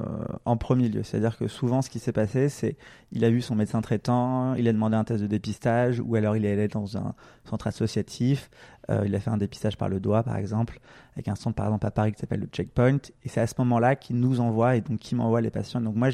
en 0.46 0.58
premier 0.58 0.90
lieu. 0.90 1.04
C'est-à-dire 1.04 1.38
que 1.38 1.48
souvent, 1.48 1.84
ce 1.84 1.92
qui 1.92 2.00
s'est 2.00 2.12
passé, 2.12 2.50
c'est 2.50 2.78
il 3.12 3.24
a 3.24 3.30
vu 3.30 3.42
son 3.42 3.54
médecin 3.54 3.80
traitant, 3.82 4.56
il 4.56 4.68
a 4.68 4.74
demandé 4.74 4.96
un 4.96 5.04
test 5.04 5.22
de 5.22 5.28
dépistage, 5.28 6.02
ou 6.04 6.16
alors 6.16 6.36
il 6.36 6.46
est 6.46 6.54
allé 6.54 6.68
dans 6.68 6.98
un 6.98 7.14
centre 7.48 7.68
associatif, 7.68 8.50
euh, 8.90 9.04
il 9.06 9.14
a 9.14 9.20
fait 9.20 9.30
un 9.30 9.38
dépistage 9.38 9.78
par 9.78 9.88
le 9.88 10.00
doigt, 10.00 10.24
par 10.24 10.36
exemple, 10.36 10.80
avec 11.14 11.28
un 11.28 11.36
centre 11.36 11.56
par 11.56 11.68
exemple 11.68 11.86
à 11.86 11.92
Paris 11.92 12.14
qui 12.14 12.20
s'appelle 12.20 12.40
le 12.40 12.48
Checkpoint, 12.48 12.98
et 13.24 13.30
c'est 13.30 13.42
à 13.42 13.46
ce 13.46 13.54
moment-là 13.60 13.96
qu'il 13.96 14.16
nous 14.16 14.40
envoie 14.40 14.76
et 14.76 14.82
donc 14.82 14.98
qui 14.98 15.14
m'envoie 15.14 15.42
les 15.42 15.52
patients. 15.52 15.80
Donc 15.80 15.96
moi, 15.96 16.10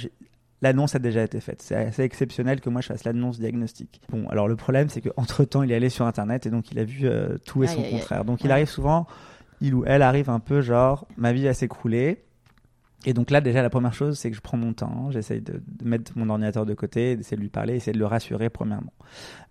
L'annonce 0.64 0.96
a 0.96 1.00
déjà 1.00 1.22
été 1.22 1.40
faite. 1.40 1.62
C'est 1.62 1.76
assez 1.76 2.02
exceptionnel 2.02 2.62
que 2.62 2.70
moi 2.72 2.82
je 2.82 2.88
fasse 2.88 3.04
l'annonce 3.04 3.40
diagnostique. 3.40 4.02
Bon, 4.10 4.28
alors 4.30 4.48
le 4.48 4.56
problème 4.56 4.90
c'est 4.90 5.02
qu'entre 5.02 5.46
temps 5.46 5.62
il 5.62 5.72
est 5.72 5.76
allé 5.76 5.90
sur 5.90 6.08
internet 6.08 6.48
et 6.48 6.50
donc 6.50 6.72
il 6.72 6.80
a 6.80 6.84
vu 6.84 7.02
euh, 7.04 7.38
tout 7.46 7.64
et 7.64 7.68
son 7.68 7.84
contraire. 7.84 8.26
Donc 8.26 8.44
il 8.44 8.52
arrive 8.52 8.68
souvent 8.68 9.06
il 9.62 9.74
ou 9.74 9.84
elle 9.86 10.02
arrive 10.02 10.30
un 10.30 10.40
peu 10.40 10.62
genre, 10.62 11.08
ma 11.18 11.34
vie 11.34 11.46
va 11.46 11.54
s'écrouler. 11.54 12.24
Et 13.06 13.14
donc 13.14 13.30
là, 13.30 13.42
déjà, 13.42 13.62
la 13.62 13.70
première 13.70 13.94
chose, 13.94 14.18
c'est 14.18 14.30
que 14.30 14.36
je 14.36 14.42
prends 14.42 14.58
mon 14.58 14.74
temps, 14.74 15.12
j'essaye 15.12 15.42
de, 15.42 15.62
mettre 15.84 16.12
mon 16.16 16.30
ordinateur 16.30 16.66
de 16.66 16.74
côté, 16.74 17.16
d'essayer 17.16 17.38
de 17.38 17.42
lui 17.42 17.50
parler, 17.50 17.76
essayer 17.76 17.94
de 17.94 18.00
le 18.00 18.06
rassurer, 18.06 18.50
premièrement. 18.50 18.94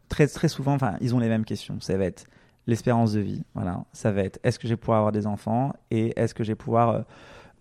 Très, 0.08 0.26
très 0.26 0.48
souvent, 0.48 0.75
enfin, 0.75 0.96
ils 1.00 1.14
ont 1.14 1.18
les 1.18 1.28
mêmes 1.28 1.44
questions. 1.44 1.80
Ça 1.80 1.96
va 1.96 2.04
être 2.04 2.26
l'espérance 2.66 3.12
de 3.12 3.20
vie, 3.20 3.42
voilà. 3.54 3.84
Ça 3.92 4.12
va 4.12 4.22
être 4.22 4.40
est-ce 4.42 4.58
que 4.58 4.66
je 4.66 4.72
vais 4.72 4.76
pouvoir 4.76 4.98
avoir 4.98 5.12
des 5.12 5.26
enfants 5.26 5.72
et 5.90 6.18
est-ce 6.20 6.34
que 6.34 6.42
je 6.42 6.52
vais 6.52 6.56
pouvoir 6.56 6.90
euh, 6.90 7.02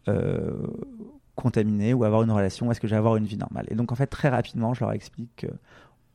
euh, 0.08 0.68
contaminer 1.36 1.94
ou 1.94 2.04
avoir 2.04 2.24
une 2.24 2.32
relation, 2.32 2.72
est-ce 2.72 2.80
que 2.80 2.88
je 2.88 2.94
vais 2.94 2.98
avoir 2.98 3.18
une 3.18 3.26
vie 3.26 3.38
normale? 3.38 3.66
Et 3.70 3.76
donc, 3.76 3.92
en 3.92 3.96
fait, 3.96 4.08
très 4.08 4.30
rapidement, 4.30 4.74
je 4.74 4.82
leur 4.82 4.94
explique 4.94 5.46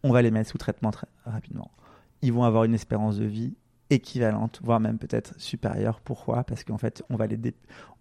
qu'on 0.02 0.10
va 0.10 0.22
les 0.22 0.30
mettre 0.30 0.50
sous 0.50 0.58
traitement 0.58 0.90
très 0.90 1.06
rapidement. 1.24 1.70
Ils 2.22 2.32
vont 2.32 2.44
avoir 2.44 2.64
une 2.64 2.74
espérance 2.74 3.18
de 3.18 3.24
vie 3.24 3.54
équivalente, 3.90 4.60
voire 4.62 4.80
même 4.80 4.98
peut-être 4.98 5.34
supérieure. 5.38 6.00
Pourquoi? 6.00 6.44
Parce 6.44 6.64
qu'en 6.64 6.78
fait, 6.78 7.02
on 7.10 7.16
va, 7.16 7.26
les 7.26 7.38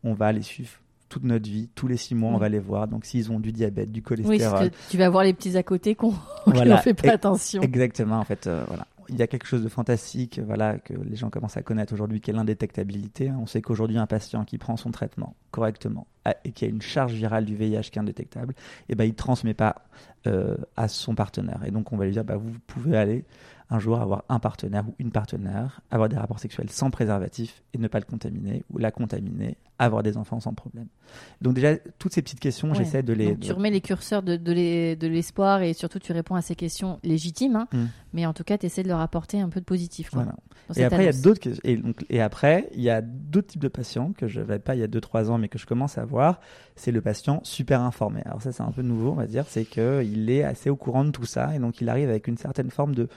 on 0.03 0.13
va 0.13 0.31
les 0.31 0.41
suivre 0.41 0.71
toute 1.09 1.23
notre 1.23 1.49
vie, 1.49 1.69
tous 1.75 1.87
les 1.87 1.97
six 1.97 2.15
mois, 2.15 2.31
on 2.31 2.37
va 2.37 2.49
les 2.49 2.59
voir. 2.59 2.87
Donc, 2.87 3.03
s'ils 3.03 3.31
ont 3.31 3.39
du 3.39 3.51
diabète, 3.51 3.91
du 3.91 4.01
cholestérol. 4.01 4.65
Oui, 4.65 4.71
tu 4.89 4.97
vas 4.97 5.09
voir 5.09 5.23
les 5.23 5.33
petits 5.33 5.57
à 5.57 5.63
côté 5.63 5.95
qu'on 5.95 6.13
ne 6.47 6.77
fait 6.77 6.93
pas 6.93 7.11
attention. 7.11 7.61
Exactement, 7.61 8.19
en 8.19 8.23
fait, 8.23 8.47
euh, 8.47 8.63
voilà. 8.67 8.87
Il 9.11 9.17
y 9.17 9.23
a 9.23 9.27
quelque 9.27 9.47
chose 9.47 9.63
de 9.63 9.69
fantastique, 9.69 10.39
voilà, 10.45 10.77
que 10.77 10.93
les 10.93 11.15
gens 11.15 11.31
commencent 11.31 11.57
à 11.57 11.63
connaître 11.63 11.93
aujourd'hui, 11.93 12.21
qui 12.21 12.29
est 12.29 12.33
l'indétectabilité. 12.33 13.31
On 13.31 13.47
sait 13.47 13.59
qu'aujourd'hui, 13.59 13.97
un 13.97 14.05
patient 14.05 14.45
qui 14.45 14.59
prend 14.59 14.77
son 14.77 14.91
traitement 14.91 15.35
correctement 15.49 16.05
et 16.43 16.51
qui 16.51 16.65
a 16.65 16.67
une 16.67 16.83
charge 16.83 17.13
virale 17.13 17.43
du 17.43 17.55
VIH 17.55 17.89
qui 17.91 17.97
est 17.97 18.01
indétectable, 18.01 18.53
et 18.53 18.89
eh 18.89 18.95
ben, 18.95 19.05
il 19.05 19.11
ne 19.11 19.15
transmet 19.15 19.55
pas 19.55 19.77
euh, 20.27 20.57
à 20.77 20.87
son 20.87 21.15
partenaire. 21.15 21.61
Et 21.65 21.71
donc, 21.71 21.91
on 21.91 21.97
va 21.97 22.05
lui 22.05 22.11
dire, 22.11 22.23
bah, 22.23 22.37
vous 22.37 22.51
pouvez 22.67 22.95
aller 22.95 23.25
un 23.71 23.77
jour 23.79 23.99
avoir 23.99 24.23
un 24.29 24.39
partenaire 24.39 24.83
ou 24.87 24.95
une 24.97 25.11
partenaire, 25.11 25.81
avoir 25.91 26.09
des 26.09 26.17
rapports 26.17 26.39
sexuels 26.39 26.69
sans 26.71 26.89
préservatif 26.89 27.61
et 27.73 27.77
ne 27.77 27.87
pas 27.87 27.99
le 27.99 28.05
contaminer, 28.05 28.63
ou 28.71 28.79
la 28.79 28.89
contaminer, 28.91 29.57
avoir 29.77 30.01
des 30.01 30.17
enfants 30.17 30.39
sans 30.39 30.53
problème. 30.55 30.87
Donc 31.41 31.53
déjà, 31.53 31.75
toutes 31.99 32.13
ces 32.13 32.21
petites 32.23 32.39
questions, 32.39 32.69
Ouais. 32.69 32.75
j'essaie 32.75 33.03
de 33.03 33.13
les... 33.13 33.27
Donc, 33.27 33.39
tu 33.41 33.51
remets 33.53 33.69
les 33.69 33.81
curseurs 33.81 34.23
de, 34.23 34.35
de 34.37 34.51
l'es- 34.51 34.95
de 34.95 35.07
l'espoir 35.07 35.61
et 35.61 35.73
surtout 35.73 35.99
tu 35.99 36.11
réponds 36.13 36.35
à 36.35 36.41
ces 36.41 36.55
questions 36.55 36.99
légitimes, 37.03 37.55
hein, 37.57 37.67
Mm. 37.71 37.85
mais 38.13 38.25
en 38.25 38.33
tout 38.33 38.43
cas 38.43 38.57
tu 38.57 38.65
essaies 38.65 38.83
de 38.83 38.87
leur 38.89 38.99
apporter 39.01 39.39
un 39.39 39.49
peu 39.49 39.59
de 39.59 39.65
positif. 39.65 40.09
Quoi, 40.09 40.23
Voilà. 40.23 40.35
Et 40.75 40.83
après, 40.83 41.03
il 41.03 41.05
y 41.05 41.09
a 41.09 41.21
d'autres 41.21 41.49
et, 41.63 41.77
donc, 41.77 42.05
et 42.09 42.21
après, 42.21 42.69
il 42.73 42.81
y 42.81 42.89
a 42.89 43.01
d'autres 43.01 43.47
types 43.47 43.61
de 43.61 43.67
patients 43.69 44.13
que 44.17 44.27
je 44.27 44.39
n'avais 44.39 44.59
pas 44.59 44.75
il 44.75 44.79
y 44.81 44.83
a 44.83 44.87
2-3 44.87 45.29
ans, 45.29 45.37
mais 45.37 45.47
que 45.47 45.57
je 45.59 45.65
commence 45.65 45.97
à 45.97 46.05
voir. 46.05 46.39
C'est 46.75 46.91
le 46.91 47.01
patient 47.01 47.39
super 47.43 47.81
informé. 47.81 48.21
Alors 48.25 48.41
ça, 48.41 48.51
c'est 48.51 48.61
un 48.63 48.71
peu 48.71 48.81
nouveau, 48.83 49.11
on 49.11 49.15
va 49.15 49.25
dire. 49.27 49.45
C'est 49.47 49.65
qu'il 49.65 50.29
est 50.29 50.43
assez 50.43 50.69
au 50.69 50.75
courant 50.75 51.05
de 51.05 51.11
tout 51.11 51.25
ça. 51.25 51.55
Et 51.55 51.59
donc, 51.59 51.81
il 51.81 51.89
arrive 51.89 52.07
avec 52.09 52.27
une 52.27 52.37
certaine 52.37 52.69
forme 52.69 52.93
de, 52.93 53.07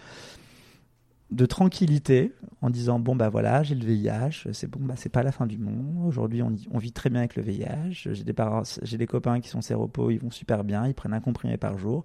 de 1.33 1.47
tranquillité 1.47 2.33
en 2.61 2.71
disant, 2.71 2.99
bon, 3.01 3.17
bah 3.17 3.29
voilà, 3.29 3.63
j'ai 3.63 3.75
le 3.75 3.85
VIH. 3.85 4.53
C'est 4.53 4.71
bon, 4.71 4.81
bah 4.83 4.95
c'est 4.97 5.09
pas 5.09 5.23
la 5.23 5.33
fin 5.33 5.47
du 5.47 5.59
monde. 5.59 6.07
Aujourd'hui, 6.07 6.43
on, 6.43 6.79
vit 6.79 6.93
très 6.93 7.11
bien 7.11 7.21
avec 7.21 7.37
le 7.37 7.43
VIH. 7.43 8.09
J'ai 8.13 8.25
des, 8.25 8.33
parents, 8.33 8.63
j'ai 8.83 8.99
des 8.99 9.07
copains 9.07 9.41
qui 9.41 9.49
sont 9.49 9.61
séropos, 9.63 10.11
ils 10.11 10.19
vont 10.19 10.31
super 10.31 10.63
bien. 10.63 10.87
Ils 10.87 10.95
prennent 10.95 11.15
un 11.15 11.21
comprimé 11.21 11.57
par 11.57 11.79
jour. 11.79 12.05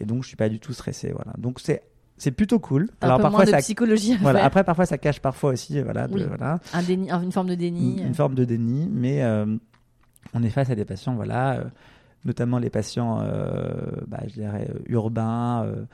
Et 0.00 0.04
donc, 0.04 0.22
je 0.22 0.28
suis 0.28 0.36
pas 0.36 0.48
du 0.48 0.58
tout 0.60 0.72
stressé. 0.72 1.12
Voilà. 1.12 1.32
Donc, 1.38 1.60
c'est... 1.60 1.82
C'est 2.16 2.30
plutôt 2.30 2.60
cool. 2.60 2.90
un 3.00 3.06
Alors 3.06 3.16
peu 3.16 3.22
parfois 3.22 3.38
moins 3.40 3.44
de 3.46 3.50
ça 3.50 3.58
psychologie 3.58 4.16
voilà. 4.20 4.44
Après, 4.44 4.62
parfois, 4.62 4.86
ça 4.86 4.98
cache 4.98 5.18
parfois 5.18 5.50
aussi, 5.50 5.80
voilà, 5.82 6.06
de- 6.06 6.14
Oui. 6.14 6.22
voilà 6.28 6.60
Un 6.72 6.80
déni, 6.84 7.10
une 7.10 7.32
forme 7.32 7.48
de 7.48 7.56
déni. 7.56 7.98
une, 7.98 8.06
une 8.06 8.14
forme 8.14 8.36
de 8.36 8.44
déni, 8.44 8.88
mais 8.88 9.24
euh, 9.24 9.46
on 10.32 10.44
est 10.44 10.50
face 10.50 10.70
à 10.70 10.76
des 10.76 10.84
patients, 10.84 11.16
voilà, 11.16 11.54
euh, 11.54 11.64
notamment 12.24 12.58
les 12.58 12.70
patients, 12.70 13.18
euh, 13.20 13.90
bah, 14.06 14.20
je 14.28 14.34
dirais 14.34 14.68
euh, 14.70 14.78
urbains, 14.86 15.64
euh, 15.64 15.84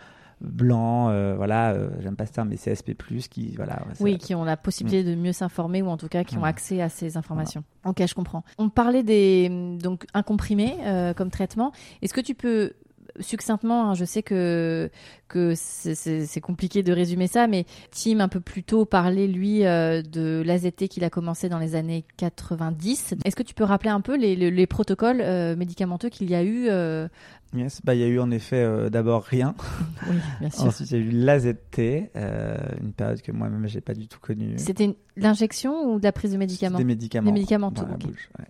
blancs, 0.41 1.11
euh, 1.11 1.35
voilà, 1.37 1.73
euh, 1.73 1.89
j'aime 2.01 2.17
pas 2.17 2.27
ce 2.27 2.33
terme, 2.33 2.49
mais 2.49 2.57
CSP+, 2.57 2.95
qui, 3.31 3.55
voilà, 3.57 3.83
Oui, 4.01 4.19
qui 4.19 4.35
ont 4.35 4.45
la 4.45 4.57
possibilité 4.57 5.05
de 5.05 5.15
mieux 5.15 5.33
s'informer 5.33 5.83
ou 5.83 5.89
en 5.89 5.97
tout 5.97 6.09
cas 6.09 6.25
qui 6.25 6.37
ont 6.37 6.41
Voilà. 6.41 6.51
accès 6.51 6.81
à 6.81 6.89
ces 6.89 7.17
informations. 7.17 7.63
Ok, 7.85 8.03
je 8.07 8.15
comprends. 8.15 8.43
On 8.59 8.69
parlait 8.69 9.03
des 9.03 9.49
donc 9.81 10.07
un 10.15 10.23
comprimé 10.23 10.75
euh, 10.83 11.15
comme 11.15 11.31
traitement. 11.31 11.73
Est-ce 12.03 12.15
que 12.15 12.21
tu 12.21 12.35
peux 12.35 12.73
succinctement, 13.19 13.91
hein, 13.91 13.95
je 13.95 14.05
sais 14.05 14.23
que 14.23 14.91
que 15.29 15.55
c'est- 15.57 16.41
compliqué 16.41 16.83
de 16.83 16.93
résumer 16.93 17.27
ça, 17.29 17.47
mais 17.47 17.65
Tim 17.93 18.19
un 18.21 18.29
peu 18.29 18.41
plus 18.41 18.63
tôt 18.65 18.85
parlait 18.85 19.27
lui 19.29 19.65
euh, 19.65 20.03
de 20.03 20.43
l'AZT 20.45 20.89
qu'il 20.89 21.05
a 21.05 21.11
commencé 21.11 21.49
dans 21.49 21.59
les 21.59 21.75
années 21.77 22.05
90. 22.17 23.15
Est-ce 23.25 23.37
que 23.37 23.43
tu 23.43 23.55
peux 23.55 23.63
rappeler 23.65 23.91
un 23.91 24.01
peu 24.01 24.17
les, 24.17 24.35
les, 24.35 24.51
les 24.51 24.67
protocoles 24.67 25.21
euh, 25.21 25.55
médicamenteux 25.57 26.09
qu'il 26.09 26.31
y 26.31 26.35
a 26.35 26.43
eu 26.43 26.67
euh, 26.69 27.07
Yes, 27.55 27.81
bah, 27.85 27.95
il 27.95 28.01
y 28.01 28.05
a 28.05 28.07
eu 28.07 28.19
en 28.21 28.31
effet 28.31 28.57
euh, 28.63 28.91
d'abord 28.91 29.23
rien, 29.25 29.55
Oui, 30.09 30.17
bien 30.41 30.51
sûr. 30.51 30.65
ensuite 30.67 30.91
il 30.91 30.97
y 30.99 31.01
a 31.01 31.05
eu 31.05 31.11
l'AZT, 31.11 32.11
euh, 32.17 32.57
une 32.81 32.93
période 32.93 33.21
que 33.23 33.33
moi-même 33.33 33.67
j'ai 33.69 33.81
pas 33.81 33.95
du 33.95 34.07
tout 34.09 34.21
connue. 34.21 34.55
C'était 34.57 34.97
l'injection 35.17 35.93
ou 35.95 35.99
de 35.99 36.05
la 36.05 36.13
prise 36.13 36.33
de 36.33 36.37
médicaments? 36.39 36.79
Des 36.79 36.85
médicaments. 36.85 37.27
Des 37.27 37.33
médicaments, 37.33 37.71
dans 37.71 37.83
tout, 37.83 37.89
la 37.89 37.95
ok. 37.95 38.07
bouche, 38.07 38.31
ouais. 38.39 38.45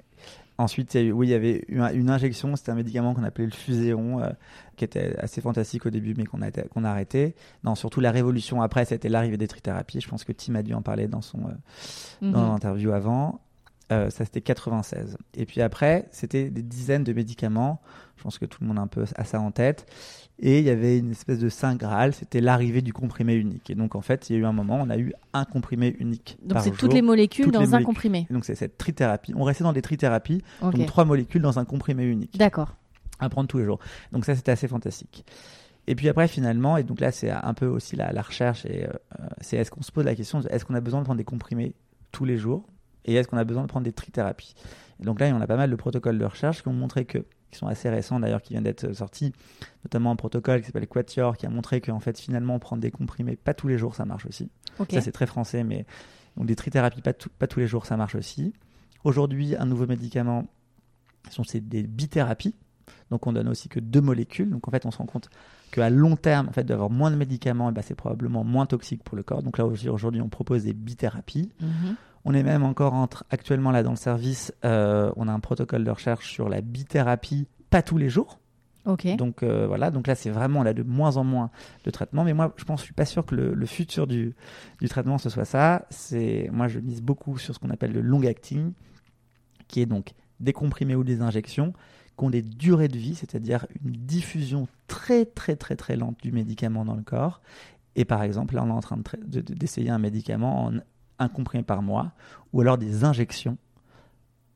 Ensuite, 0.60 0.92
il 0.94 1.00
y 1.00 1.04
a 1.04 1.06
eu, 1.06 1.12
oui, 1.12 1.28
il 1.28 1.30
y 1.30 1.34
avait 1.34 1.64
une, 1.68 2.10
injection, 2.10 2.54
c'était 2.54 2.70
un 2.70 2.74
médicament 2.74 3.14
qu'on 3.14 3.22
appelait 3.24 3.46
le 3.46 3.50
Fuséon, 3.50 4.20
euh, 4.22 4.28
qui 4.76 4.84
était 4.84 5.16
assez 5.18 5.40
fantastique 5.40 5.86
au 5.86 5.90
début, 5.90 6.14
mais 6.16 6.24
qu'on 6.26 6.42
a, 6.42 6.50
qu'on 6.50 6.84
a 6.84 6.90
arrêté. 6.90 7.34
Non, 7.64 7.74
surtout 7.74 8.00
la 8.00 8.10
révolution 8.10 8.60
après, 8.60 8.84
c'était 8.84 9.08
l'arrivée 9.08 9.38
des 9.38 9.48
trithérapies. 9.48 10.00
Je 10.02 10.08
pense 10.08 10.22
que 10.24 10.32
Tim 10.32 10.56
a 10.56 10.62
dû 10.62 10.74
en 10.74 10.82
parler 10.82 11.08
dans 11.08 11.22
son 11.22 11.38
euh, 11.38 11.50
dans 12.30 12.42
Mhm. 12.42 12.48
l'interview 12.52 12.92
avant. 12.92 13.40
Euh, 13.92 14.10
ça, 14.10 14.24
c'était 14.24 14.40
96. 14.40 15.16
Et 15.34 15.46
puis 15.46 15.60
après, 15.60 16.08
c'était 16.12 16.50
des 16.50 16.62
dizaines 16.62 17.04
de 17.04 17.12
médicaments. 17.12 17.80
Je 18.16 18.22
pense 18.22 18.38
que 18.38 18.44
tout 18.44 18.58
le 18.60 18.68
monde 18.68 18.78
a 18.78 18.82
un 18.82 18.86
peu 18.86 19.04
ça 19.06 19.40
en 19.40 19.50
tête. 19.50 19.86
Et 20.38 20.58
il 20.60 20.64
y 20.64 20.70
avait 20.70 20.98
une 20.98 21.10
espèce 21.10 21.38
de 21.38 21.48
saint 21.50 21.74
graal, 21.74 22.14
c'était 22.14 22.40
l'arrivée 22.40 22.80
du 22.80 22.94
comprimé 22.94 23.34
unique. 23.34 23.68
Et 23.68 23.74
donc, 23.74 23.94
en 23.94 24.00
fait, 24.00 24.30
il 24.30 24.34
y 24.34 24.36
a 24.36 24.38
eu 24.38 24.44
un 24.46 24.52
moment, 24.52 24.78
on 24.80 24.88
a 24.88 24.96
eu 24.96 25.12
un 25.34 25.44
comprimé 25.44 25.94
unique. 25.98 26.38
Donc 26.42 26.60
c'est 26.62 26.70
toutes 26.70 26.94
les 26.94 27.02
molécules 27.02 27.46
toutes 27.46 27.54
dans 27.54 27.60
les 27.60 27.66
un 27.66 27.70
molécules. 27.70 27.86
comprimé. 27.86 28.26
Et 28.30 28.32
donc, 28.32 28.46
c'est 28.46 28.54
cette 28.54 28.78
trithérapie. 28.78 29.34
On 29.36 29.44
restait 29.44 29.64
dans 29.64 29.74
des 29.74 29.82
trithérapies, 29.82 30.42
donc 30.62 30.86
trois 30.86 31.04
molécules 31.04 31.42
dans 31.42 31.58
un 31.58 31.66
comprimé 31.66 32.04
unique 32.04 32.38
D'accord. 32.38 32.74
à 33.18 33.28
prendre 33.28 33.48
tous 33.48 33.58
les 33.58 33.64
jours. 33.64 33.80
Donc 34.12 34.24
ça, 34.24 34.34
c'était 34.34 34.52
assez 34.52 34.68
fantastique. 34.68 35.26
Et 35.86 35.94
puis 35.94 36.08
après, 36.08 36.28
finalement, 36.28 36.76
et 36.76 36.84
donc 36.84 37.00
là, 37.00 37.10
c'est 37.10 37.30
un 37.30 37.54
peu 37.54 37.66
aussi 37.66 37.96
la, 37.96 38.12
la 38.12 38.22
recherche, 38.22 38.64
et 38.64 38.86
euh, 38.86 38.92
c'est 39.40 39.56
est-ce 39.56 39.70
qu'on 39.70 39.82
se 39.82 39.90
pose 39.90 40.04
la 40.04 40.14
question, 40.14 40.40
est-ce 40.40 40.64
qu'on 40.64 40.74
a 40.74 40.80
besoin 40.80 41.00
de 41.00 41.04
prendre 41.04 41.18
des 41.18 41.24
comprimés 41.24 41.74
tous 42.12 42.24
les 42.24 42.38
jours, 42.38 42.64
et 43.04 43.14
est-ce 43.14 43.28
qu'on 43.28 43.36
a 43.36 43.44
besoin 43.44 43.62
de 43.62 43.68
prendre 43.68 43.84
des 43.84 43.92
trithérapies? 43.92 44.54
Et 45.00 45.04
donc 45.04 45.20
là, 45.20 45.26
on 45.34 45.40
a 45.40 45.46
pas 45.46 45.56
mal 45.56 45.70
de 45.70 45.76
protocoles 45.76 46.18
de 46.18 46.24
recherche 46.24 46.62
qui 46.62 46.68
ont 46.68 46.72
montré 46.72 47.04
que, 47.06 47.18
qui 47.50 47.58
sont 47.58 47.66
assez 47.66 47.88
récents 47.88 48.20
d'ailleurs, 48.20 48.42
qui 48.42 48.52
viennent 48.52 48.64
d'être 48.64 48.92
sortis, 48.92 49.32
notamment 49.84 50.10
un 50.10 50.16
protocole 50.16 50.60
qui 50.60 50.66
s'appelle 50.66 50.86
Quatior, 50.86 51.36
qui 51.36 51.46
a 51.46 51.50
montré 51.50 51.80
qu'en 51.80 52.00
fait, 52.00 52.18
finalement, 52.18 52.58
prendre 52.58 52.82
des 52.82 52.90
comprimés 52.90 53.36
pas 53.36 53.54
tous 53.54 53.68
les 53.68 53.78
jours, 53.78 53.94
ça 53.94 54.04
marche 54.04 54.26
aussi. 54.26 54.50
Ça, 54.96 55.00
c'est 55.00 55.12
très 55.12 55.26
français, 55.26 55.64
mais 55.64 55.86
donc 56.36 56.46
des 56.46 56.56
trithérapies 56.56 57.00
pas, 57.02 57.12
tout- 57.12 57.30
pas 57.38 57.46
tous 57.46 57.60
les 57.60 57.66
jours, 57.66 57.86
ça 57.86 57.96
marche 57.96 58.14
aussi. 58.14 58.52
Aujourd'hui, 59.04 59.56
un 59.56 59.64
nouveau 59.66 59.86
médicament, 59.86 60.46
sont 61.30 61.44
c'est 61.44 61.60
des 61.66 61.82
bithérapies. 61.82 62.54
Donc, 63.10 63.26
on 63.26 63.32
donne 63.32 63.48
aussi 63.48 63.68
que 63.68 63.80
deux 63.80 64.00
molécules. 64.00 64.50
Donc, 64.50 64.68
en 64.68 64.70
fait, 64.70 64.86
on 64.86 64.90
se 64.90 64.98
rend 64.98 65.06
compte 65.06 65.30
qu'à 65.70 65.90
long 65.90 66.16
terme, 66.16 66.48
en 66.48 66.52
fait, 66.52 66.64
d'avoir 66.64 66.90
moins 66.90 67.10
de 67.10 67.16
médicaments, 67.16 67.70
eh 67.70 67.72
ben, 67.72 67.82
c'est 67.82 67.94
probablement 67.94 68.44
moins 68.44 68.66
toxique 68.66 69.02
pour 69.04 69.16
le 69.16 69.22
corps. 69.22 69.42
Donc 69.42 69.58
là, 69.58 69.66
aujourd'hui, 69.66 70.20
on 70.20 70.28
propose 70.28 70.64
des 70.64 70.72
bithérapies. 70.72 71.50
Mhm. 71.60 71.96
On 72.24 72.34
est 72.34 72.42
même 72.42 72.64
encore 72.64 72.92
entre, 72.92 73.24
actuellement 73.30 73.70
là 73.70 73.82
dans 73.82 73.92
le 73.92 73.96
service, 73.96 74.52
euh, 74.64 75.10
on 75.16 75.26
a 75.26 75.32
un 75.32 75.40
protocole 75.40 75.84
de 75.84 75.90
recherche 75.90 76.30
sur 76.30 76.50
la 76.50 76.60
bithérapie, 76.60 77.46
pas 77.70 77.80
tous 77.82 77.96
les 77.96 78.10
jours. 78.10 78.38
Ok. 78.84 79.06
Donc 79.16 79.42
euh, 79.42 79.66
voilà, 79.66 79.90
donc 79.90 80.06
là 80.06 80.14
c'est 80.14 80.30
vraiment 80.30 80.62
là 80.62 80.74
de 80.74 80.82
moins 80.82 81.16
en 81.16 81.24
moins 81.24 81.50
de 81.84 81.90
traitements. 81.90 82.24
Mais 82.24 82.34
moi, 82.34 82.52
je 82.56 82.64
pense, 82.64 82.80
je 82.80 82.84
suis 82.84 82.94
pas 82.94 83.06
sûr 83.06 83.24
que 83.24 83.34
le, 83.34 83.54
le 83.54 83.66
futur 83.66 84.06
du, 84.06 84.34
du 84.80 84.88
traitement 84.88 85.16
ce 85.16 85.30
soit 85.30 85.46
ça. 85.46 85.86
C'est 85.88 86.50
moi, 86.52 86.68
je 86.68 86.78
mise 86.78 87.00
beaucoup 87.00 87.38
sur 87.38 87.54
ce 87.54 87.58
qu'on 87.58 87.70
appelle 87.70 87.92
le 87.92 88.02
long 88.02 88.22
acting, 88.26 88.72
qui 89.68 89.80
est 89.80 89.86
donc 89.86 90.12
des 90.40 90.52
comprimés 90.52 90.96
ou 90.96 91.04
des 91.04 91.22
injections 91.22 91.72
qui 92.20 92.24
ont 92.26 92.30
des 92.30 92.42
durées 92.42 92.88
de 92.88 92.98
vie, 92.98 93.14
c'est-à-dire 93.14 93.66
une 93.82 93.92
diffusion 93.92 94.68
très 94.86 95.24
très 95.24 95.56
très 95.56 95.74
très 95.74 95.96
lente 95.96 96.18
du 96.22 96.32
médicament 96.32 96.84
dans 96.84 96.94
le 96.94 97.02
corps. 97.02 97.40
Et 97.96 98.04
par 98.04 98.22
exemple, 98.22 98.54
là, 98.54 98.62
on 98.62 98.68
est 98.68 98.72
en 98.72 98.80
train 98.80 98.98
de 98.98 99.02
tra- 99.02 99.26
de- 99.26 99.40
de- 99.40 99.54
d'essayer 99.54 99.90
un 99.90 99.98
médicament 99.98 100.66
en 100.66 100.74
un 101.18 101.28
comprimé 101.28 101.62
par 101.64 101.82
mois, 101.82 102.12
ou 102.52 102.60
alors 102.60 102.78
des 102.78 103.04
injections 103.04 103.56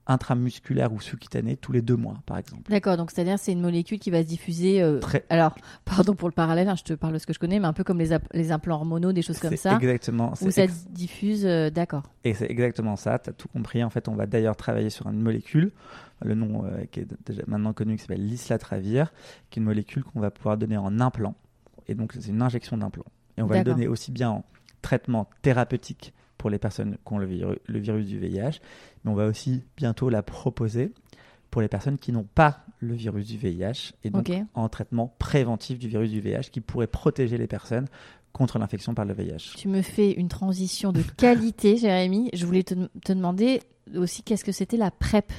intramusculaires 0.07 0.93
ou 0.93 1.01
sous-cutanées 1.01 1.57
tous 1.57 1.73
les 1.73 1.83
deux 1.83 1.97
mois, 1.97 2.19
par 2.27 2.39
exemple. 2.39 2.71
D'accord, 2.71 2.97
donc 2.97 3.11
c'est-à-dire 3.11 3.39
c'est 3.39 3.53
une 3.53 3.61
molécule 3.61 3.99
qui 3.99 4.11
va 4.11 4.23
se 4.23 4.27
diffuser. 4.29 4.83
euh, 4.83 4.99
Très- 5.01 5.25
Alors, 5.31 5.55
pardon 5.85 6.15
pour 6.15 6.29
le 6.29 6.35
parallèle, 6.35 6.69
hein, 6.69 6.75
je 6.77 6.83
te 6.85 6.93
parle 6.95 7.15
de 7.15 7.19
ce 7.19 7.27
que 7.27 7.33
je 7.33 7.39
connais, 7.39 7.59
mais 7.59 7.67
un 7.67 7.73
peu 7.73 7.85
comme 7.85 7.99
les, 7.99 8.13
implants 8.53 8.77
hormonaux, 8.77 9.13
des 9.13 9.23
choses 9.23 9.39
comme 9.39 9.57
ça, 9.57 9.77
Exactement. 9.77 10.35
où 10.41 10.51
ça 10.51 10.65
ex- 10.65 10.87
diffuse. 10.91 11.45
euh, 11.47 11.71
D'accord. 11.71 12.03
Et 12.25 12.35
c'est 12.35 12.51
exactement 12.51 12.97
ça, 12.97 13.19
tu 13.19 13.31
as 13.31 13.33
tout 13.33 13.49
compris. 13.49 13.83
En 13.83 13.91
fait, 13.91 14.09
on 14.09 14.15
va 14.15 14.27
d'ailleurs 14.27 14.57
travailler 14.57 14.91
sur 14.91 15.09
une 15.09 15.21
molécule, 15.21 15.73
le 16.23 16.35
nom 16.35 16.65
euh, 16.65 16.85
qui 16.91 17.01
est 17.01 17.09
déjà 17.27 17.43
maintenant 17.47 17.73
connu, 17.73 17.97
qui 17.97 18.03
s'appelle 18.03 18.27
l'islatravir, 18.27 19.13
qui 19.51 19.59
est 19.59 19.61
une 19.61 19.67
molécule 19.67 20.05
qu'on 20.05 20.21
va 20.21 20.31
pouvoir 20.31 20.57
donner 20.57 20.77
en 20.77 21.01
implant. 21.01 21.35
Et 21.89 21.95
donc, 21.95 22.13
c'est 22.15 22.29
une 22.29 22.43
injection 22.43 22.77
d'implant. 22.79 23.05
Et 23.37 23.43
on 23.43 23.47
va 23.47 23.59
le 23.59 23.65
donner 23.65 23.89
aussi 23.89 24.13
bien 24.13 24.31
en 24.31 24.45
traitement 24.81 25.29
thérapeutique 25.43 26.13
pour 26.45 26.51
les 26.51 26.59
personnes 26.59 26.99
qui 27.07 27.13
ont 27.15 27.17
le, 27.17 27.27
viru- 27.27 27.57
le 27.65 27.79
virus 27.79 28.05
du 28.07 28.19
VIH, 28.19 28.61
mais 29.03 29.11
on 29.11 29.15
va 29.15 29.25
aussi 29.25 29.63
bientôt 29.79 30.11
la 30.11 30.23
proposer 30.23 30.93
pour 31.51 31.63
les 31.63 31.69
personnes 31.69 31.97
qui 31.97 32.13
n'ont 32.13 32.29
pas 32.35 32.67
le 32.81 32.93
virus 32.93 33.27
du 33.29 33.39
VIH, 33.39 33.95
et 34.05 34.11
donc 34.11 34.29
en 34.53 34.69
traitement 34.69 35.15
préventif 35.19 35.79
du 35.79 35.89
virus 35.89 36.11
du 36.11 36.21
VIH, 36.21 36.51
qui 36.53 36.61
pourrait 36.61 36.87
protéger 36.87 37.39
les 37.39 37.47
personnes 37.47 37.87
contre 38.35 38.59
l'infection 38.59 38.93
par 38.95 39.07
le 39.07 39.15
VIH. 39.15 39.55
Tu 39.57 39.69
me 39.69 39.81
fais 39.81 40.11
une 40.13 40.29
transition 40.29 40.93
de 40.93 41.01
qualité, 41.17 41.77
Jérémy. 41.79 42.29
Je 42.35 42.45
voulais 42.45 42.63
te, 42.65 42.75
te 43.03 43.13
demander 43.15 43.61
aussi 43.97 44.23
qu'est-ce 44.23 44.45
que 44.45 44.53
c'était 44.53 44.77
la 44.77 44.91
PrEP. 44.91 45.33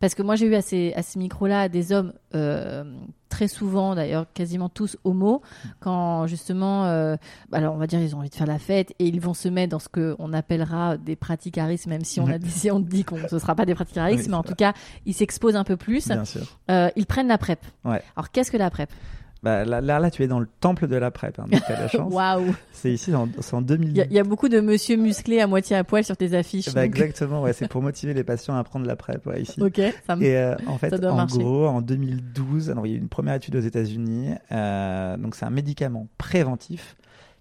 Parce 0.00 0.14
que 0.14 0.22
moi, 0.22 0.34
j'ai 0.34 0.46
eu 0.46 0.54
à 0.54 0.62
ces, 0.62 0.94
à 0.94 1.02
ces 1.02 1.18
micros-là 1.18 1.68
des 1.68 1.92
hommes, 1.92 2.14
euh, 2.34 2.84
très 3.28 3.48
souvent 3.48 3.94
d'ailleurs, 3.94 4.26
quasiment 4.32 4.70
tous 4.70 4.96
homo, 5.04 5.42
quand 5.78 6.26
justement, 6.26 6.86
euh, 6.86 7.16
alors 7.52 7.74
on 7.74 7.76
va 7.76 7.86
dire, 7.86 8.00
ils 8.00 8.16
ont 8.16 8.20
envie 8.20 8.30
de 8.30 8.34
faire 8.34 8.46
la 8.46 8.58
fête 8.58 8.92
et 8.98 9.06
ils 9.06 9.20
vont 9.20 9.34
se 9.34 9.48
mettre 9.48 9.72
dans 9.72 9.78
ce 9.78 9.88
qu'on 9.90 10.32
appellera 10.32 10.96
des 10.96 11.16
pratiques 11.16 11.58
même 11.86 12.04
si 12.04 12.18
on, 12.18 12.26
a 12.28 12.40
si 12.48 12.70
on 12.70 12.80
dit 12.80 13.04
qu'on 13.04 13.28
ce 13.28 13.38
sera 13.38 13.54
pas 13.54 13.66
des 13.66 13.74
pratiques 13.74 13.98
Oui, 14.02 14.26
mais 14.26 14.34
en 14.34 14.42
tout 14.42 14.54
cas, 14.54 14.72
ils 15.04 15.14
s'exposent 15.14 15.56
un 15.56 15.64
peu 15.64 15.76
plus. 15.76 16.08
Bien 16.08 16.24
sûr. 16.24 16.58
Euh, 16.70 16.88
ils 16.96 17.06
prennent 17.06 17.28
la 17.28 17.38
PrEP. 17.38 17.60
Ouais. 17.84 18.02
Alors, 18.16 18.30
qu'est-ce 18.30 18.50
que 18.50 18.56
la 18.56 18.70
PrEP? 18.70 18.90
Bah, 19.42 19.64
là, 19.64 19.80
là, 19.80 19.98
là, 19.98 20.10
tu 20.10 20.22
es 20.22 20.28
dans 20.28 20.38
le 20.38 20.48
temple 20.60 20.86
de 20.86 20.96
la 20.96 21.10
PrEP. 21.10 21.38
Hein, 21.38 21.46
donc 21.50 21.62
t'as 21.66 21.80
la 21.80 21.88
chance. 21.88 22.12
Waouh 22.12 22.54
C'est 22.72 22.92
ici, 22.92 23.12
c'est 23.40 23.54
en 23.54 23.62
2000. 23.62 23.96
Il 23.96 24.12
y, 24.12 24.14
y 24.14 24.18
a 24.18 24.22
beaucoup 24.24 24.50
de 24.50 24.60
monsieur 24.60 24.96
musclés 24.96 25.40
à 25.40 25.46
moitié 25.46 25.76
à 25.76 25.84
poil 25.84 26.04
sur 26.04 26.16
tes 26.16 26.34
affiches. 26.36 26.72
Bah, 26.74 26.86
donc- 26.86 26.96
exactement, 26.96 27.40
ouais, 27.42 27.54
c'est 27.54 27.66
pour 27.68 27.80
motiver 27.82 28.12
les 28.12 28.22
patients 28.24 28.54
à 28.56 28.62
prendre 28.64 28.86
la 28.86 28.96
PrEP 28.96 29.24
ouais, 29.26 29.40
ici. 29.42 29.62
Ok, 29.62 29.80
ça 30.06 30.14
me... 30.16 30.22
Et 30.24 30.36
euh, 30.36 30.54
en 30.66 30.76
fait, 30.76 30.92
en 31.04 31.14
marcher. 31.16 31.38
gros, 31.38 31.66
en 31.66 31.80
2012, 31.80 32.70
alors 32.70 32.86
il 32.86 32.90
y 32.90 32.94
a 32.94 32.96
eu 32.96 33.00
une 33.00 33.08
première 33.08 33.34
étude 33.34 33.56
aux 33.56 33.60
États-Unis. 33.60 34.30
euh, 34.52 35.16
donc 35.16 35.34
c'est 35.34 35.46
un 35.46 35.50
médicament 35.50 36.06
préventif 36.18 36.96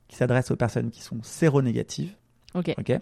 qui 0.07 0.15
s'adresse 0.15 0.51
aux 0.51 0.55
personnes 0.55 0.89
qui 0.91 1.01
sont 1.01 1.17
séronégatives, 1.21 2.13
Ok. 2.55 2.73
ok, 2.79 2.97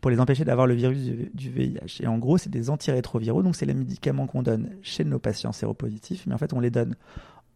pour 0.00 0.10
les 0.10 0.18
empêcher 0.20 0.44
d'avoir 0.44 0.66
le 0.66 0.74
virus 0.74 0.98
du, 1.04 1.30
du 1.34 1.50
VIH. 1.50 2.00
Et 2.02 2.06
en 2.06 2.18
gros, 2.18 2.38
c'est 2.38 2.50
des 2.50 2.70
antirétroviraux, 2.70 3.42
donc 3.42 3.54
c'est 3.56 3.66
les 3.66 3.74
médicaments 3.74 4.26
qu'on 4.26 4.42
donne 4.42 4.70
chez 4.82 5.04
nos 5.04 5.18
patients 5.18 5.52
séropositifs, 5.52 6.24
mais 6.26 6.34
en 6.34 6.38
fait, 6.38 6.52
on 6.54 6.60
les 6.60 6.70
donne 6.70 6.96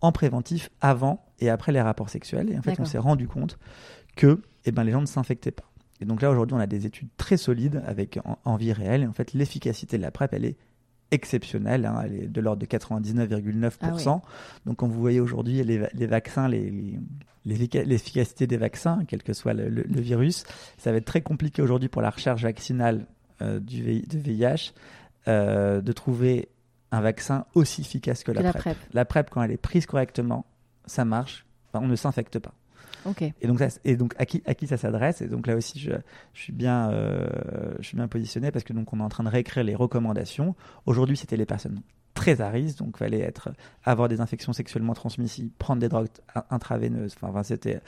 en 0.03 0.13
préventif 0.13 0.71
avant 0.81 1.25
et 1.39 1.49
après 1.49 1.73
les 1.73 1.81
rapports 1.81 2.11
sexuels. 2.11 2.51
Et 2.51 2.59
en 2.59 2.63
fait, 2.63 2.79
on 2.79 2.85
s'est 2.85 2.99
rendu 2.99 3.27
compte 3.29 3.59
que 4.17 4.43
eh 4.65 4.73
ben, 4.73 4.85
les 4.85 4.93
gens 4.93 5.01
ne 5.01 5.07
s'infectaient 5.07 5.51
pas. 5.53 5.65
Et 6.01 6.05
donc 6.05 6.21
là, 6.21 6.31
aujourd'hui, 6.31 6.55
on 6.55 6.61
a 6.61 6.67
des 6.67 6.85
études 6.85 7.09
très 7.17 7.37
solides 7.37 7.83
avec 7.87 8.19
en, 8.45 8.57
vie 8.57 8.73
réelle. 8.73 9.05
Et 9.05 9.07
en 9.07 9.13
fait, 9.13 9.33
l'efficacité 9.33 9.97
de 9.97 10.03
la 10.03 10.11
PrEP, 10.11 10.35
elle 10.35 10.45
est 10.45 10.57
exceptionnelle. 11.13 11.87
Hein. 11.87 12.03
elle 12.05 12.15
est 12.15 12.27
de 12.27 12.41
l'ordre 12.41 12.61
de 12.61 12.67
99,9%. 12.67 13.71
Ah 13.83 14.29
donc, 14.67 14.77
quand 14.77 14.89
vous 14.89 15.01
voyez 15.01 15.21
aujourd'hui 15.21 15.63
les, 15.63 15.87
les, 15.95 16.07
vaccins, 16.07 16.49
les, 16.49 16.99
l'efficacité 17.45 18.47
des 18.49 18.57
vaccins, 18.57 19.05
quel 19.07 19.23
que 19.23 19.33
soit 19.33 19.55
le, 19.55 19.85
virus, 20.01 20.45
ça 20.79 20.91
va 20.91 20.99
être 20.99 21.05
très 21.05 21.23
compliqué 21.23 21.63
aujourd'hui 21.63 21.89
pour 21.89 22.03
la 22.03 22.11
recherche 22.11 22.43
vaccinale 22.43 23.07
euh, 23.41 23.61
du 23.61 24.01
de 24.03 24.19
VIH 24.19 24.73
euh, 25.29 25.81
de 25.81 25.93
trouver 25.93 26.49
un 26.93 27.01
vaccin 27.01 27.47
aussi 27.55 27.81
efficace 27.81 28.23
que, 28.23 28.31
la, 28.31 28.53
PrEP. 28.53 28.77
La 28.93 29.05
PrEP, 29.05 29.31
quand 29.31 29.43
elle 29.43 29.51
est 29.51 29.57
prise 29.57 29.87
correctement, 29.87 30.45
ça 30.87 31.05
marche. 31.05 31.47
on 31.73 31.89
ne 31.89 31.97
s'infecte 31.97 32.39
pas. 32.39 32.55
Et 33.41 33.49
donc, 33.49 33.61
et 33.85 33.97
donc 33.97 34.15
à, 34.17 34.27
qui, 34.27 34.43
à 34.47 34.55
qui 34.55 34.69
ça 34.69 34.77
s'adresse? 34.77 35.23
Et 35.23 35.27
donc 35.27 35.49
là 35.49 35.57
aussi, 35.57 35.81
je, 35.81 35.91
je, 36.35 36.41
suis 36.41 36.53
bien, 36.53 36.91
euh, 36.93 37.27
je 37.81 37.87
suis 37.87 37.97
bien 37.97 38.07
positionné 38.07 38.53
parce 38.53 38.65
que 38.65 38.73
donc 38.73 38.93
on 38.93 39.01
est 39.01 39.03
en 39.03 39.09
train 39.09 39.25
de 39.25 39.29
réécrire 39.29 39.65
les 39.65 39.75
recommandations. 39.75 40.55
Aujourd'hui, 40.87 41.17
c'était 41.17 41.37
les 41.37 41.47
personnes 41.47 41.81
très 42.15 42.41
à 42.41 42.51
risque, 42.51 42.79
donc 42.79 42.99
fallait 42.99 43.21
être, 43.21 43.51
avoir 43.83 44.09
des 44.09 44.21
infections 44.21 44.53
sexuellement 44.53 44.95
transmissibles, 44.95 45.51
prendre 45.59 45.81
des 45.81 45.89
drogues 45.89 46.09
intraveineuses. 46.51 47.17
Enfin, 47.23 47.43
c'était 47.43 47.81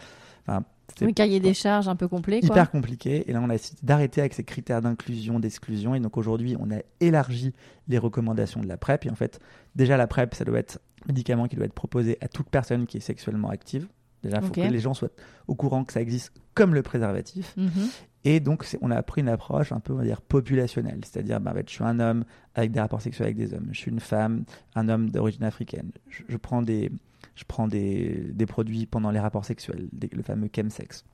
Enfin, 0.46 0.64
oui, 1.00 1.14
cahier 1.14 1.40
des 1.40 1.54
charges 1.54 1.88
un 1.88 1.96
peu 1.96 2.08
complet. 2.08 2.40
Quoi. 2.40 2.50
Hyper 2.50 2.70
compliqué. 2.70 3.28
Et 3.28 3.32
là, 3.32 3.40
on 3.42 3.50
a 3.50 3.54
décidé 3.54 3.80
d'arrêter 3.82 4.20
avec 4.20 4.34
ces 4.34 4.44
critères 4.44 4.82
d'inclusion, 4.82 5.40
d'exclusion. 5.40 5.94
Et 5.94 6.00
donc 6.00 6.16
aujourd'hui, 6.16 6.56
on 6.60 6.70
a 6.70 6.78
élargi 7.00 7.52
les 7.88 7.98
recommandations 7.98 8.60
de 8.60 8.68
la 8.68 8.76
PrEP. 8.76 9.06
Et 9.06 9.10
en 9.10 9.14
fait, 9.14 9.40
déjà, 9.74 9.96
la 9.96 10.06
PrEP, 10.06 10.34
ça 10.34 10.44
doit 10.44 10.58
être 10.58 10.78
un 11.04 11.08
médicament 11.08 11.48
qui 11.48 11.56
doit 11.56 11.66
être 11.66 11.74
proposé 11.74 12.18
à 12.20 12.28
toute 12.28 12.48
personne 12.48 12.86
qui 12.86 12.98
est 12.98 13.00
sexuellement 13.00 13.50
active. 13.50 13.88
Déjà, 14.24 14.38
il 14.40 14.46
faut 14.46 14.52
que 14.52 14.60
les 14.60 14.80
gens 14.80 14.94
soient 14.94 15.10
au 15.46 15.54
courant 15.54 15.84
que 15.84 15.92
ça 15.92 16.00
existe 16.00 16.32
comme 16.54 16.74
le 16.74 16.82
préservatif. 16.82 17.54
Mhm. 17.56 17.88
Et 18.24 18.40
donc, 18.40 18.66
on 18.80 18.90
a 18.90 19.02
pris 19.02 19.20
une 19.20 19.28
approche 19.28 19.70
un 19.72 19.80
peu, 19.80 19.92
on 19.92 19.96
va 19.96 20.04
dire, 20.04 20.22
populationnelle. 20.22 21.00
C'est-à-dire, 21.04 21.40
bah, 21.40 21.52
je 21.66 21.70
suis 21.70 21.84
un 21.84 22.00
homme 22.00 22.24
avec 22.54 22.72
des 22.72 22.80
rapports 22.80 23.02
sexuels 23.02 23.26
avec 23.26 23.36
des 23.36 23.52
hommes. 23.52 23.68
Je 23.72 23.78
suis 23.78 23.90
une 23.90 24.00
femme, 24.00 24.44
un 24.74 24.88
homme 24.88 25.10
d'origine 25.10 25.44
africaine. 25.44 25.90
Je, 26.08 26.36
prends, 26.38 26.62
des, 26.62 26.90
je 27.34 27.44
prends 27.46 27.68
des, 27.68 28.30
des, 28.32 28.46
produits 28.46 28.86
pendant 28.86 29.10
les 29.10 29.20
rapports 29.20 29.44
sexuels, 29.44 29.88
le 30.10 30.22
fameux 30.22 30.48
chemsex. 30.54 31.04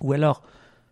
Ou 0.00 0.12
alors, 0.14 0.42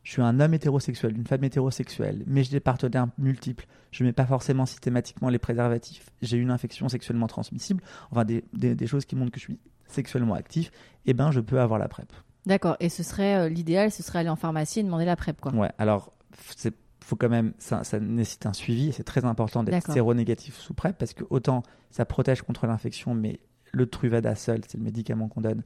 je 0.02 0.12
suis 0.12 0.22
un 0.22 0.38
homme 0.40 0.52
hétérosexuel, 0.52 1.16
une 1.16 1.26
femme 1.26 1.42
hétérosexuelle, 1.42 2.22
mais 2.26 2.44
j'ai 2.44 2.50
des 2.50 2.60
partenaires 2.60 3.08
multiples. 3.16 3.66
Je 3.92 4.04
ne 4.04 4.08
mets 4.08 4.12
pas 4.12 4.26
forcément 4.26 4.66
systématiquement 4.66 5.30
les 5.30 5.38
préservatifs. 5.38 6.10
J'ai 6.20 6.36
une 6.36 6.50
infection 6.50 6.88
sexuellement 6.88 7.28
transmissible. 7.28 7.82
Enfin, 8.10 8.25
des, 8.25 8.44
des, 8.52 8.75
des 8.75 8.86
choses 8.86 9.06
qui 9.06 9.16
montrent 9.16 9.32
que 9.32 9.40
je 9.40 9.46
suis 9.46 9.58
sexuellement 9.88 10.35
actif, 10.35 10.71
eh 11.07 11.14
ben, 11.14 11.31
je 11.31 11.40
peux 11.40 11.61
avoir 11.61 11.78
la 11.78 11.88
PrEP. 11.88 12.12
D'accord. 12.47 12.76
Et 12.81 12.88
ce 12.88 13.02
serait 13.02 13.37
euh, 13.37 13.49
l'idéal, 13.49 13.90
ce 13.90 14.02
serait 14.02 14.21
aller 14.21 14.28
en 14.28 14.37
pharmacie 14.37 14.81
et 14.81 14.83
demander 14.83 15.05
la 15.05 15.16
PrEP, 15.16 15.40
quoi. 15.40 15.52
Ouais. 15.52 15.71
Alors, 15.78 16.12
c'est 16.57 16.75
faut 17.07 17.14
quand 17.14 17.28
même, 17.28 17.52
ça, 17.59 17.85
ça 17.85 18.00
nécessite 18.00 18.47
un 18.47 18.52
suivi. 18.52 18.93
C'est 18.93 19.05
très 19.05 19.25
important 19.25 19.62
d'être 19.62 19.93
séronégatif 19.93 20.57
sous 20.57 20.75
PrEP 20.75 20.99
parce 20.99 21.14
que 21.14 21.23
autant 21.31 21.62
ça 21.93 22.05
protège 22.05 22.43
contre 22.43 22.66
l'infection, 22.66 23.14
mais 23.14 23.38
le 23.71 23.87
Truvada 23.87 24.35
seul, 24.35 24.62
c'est 24.66 24.76
le 24.76 24.83
médicament 24.83 25.28
qu'on 25.28 25.40
donne, 25.40 25.62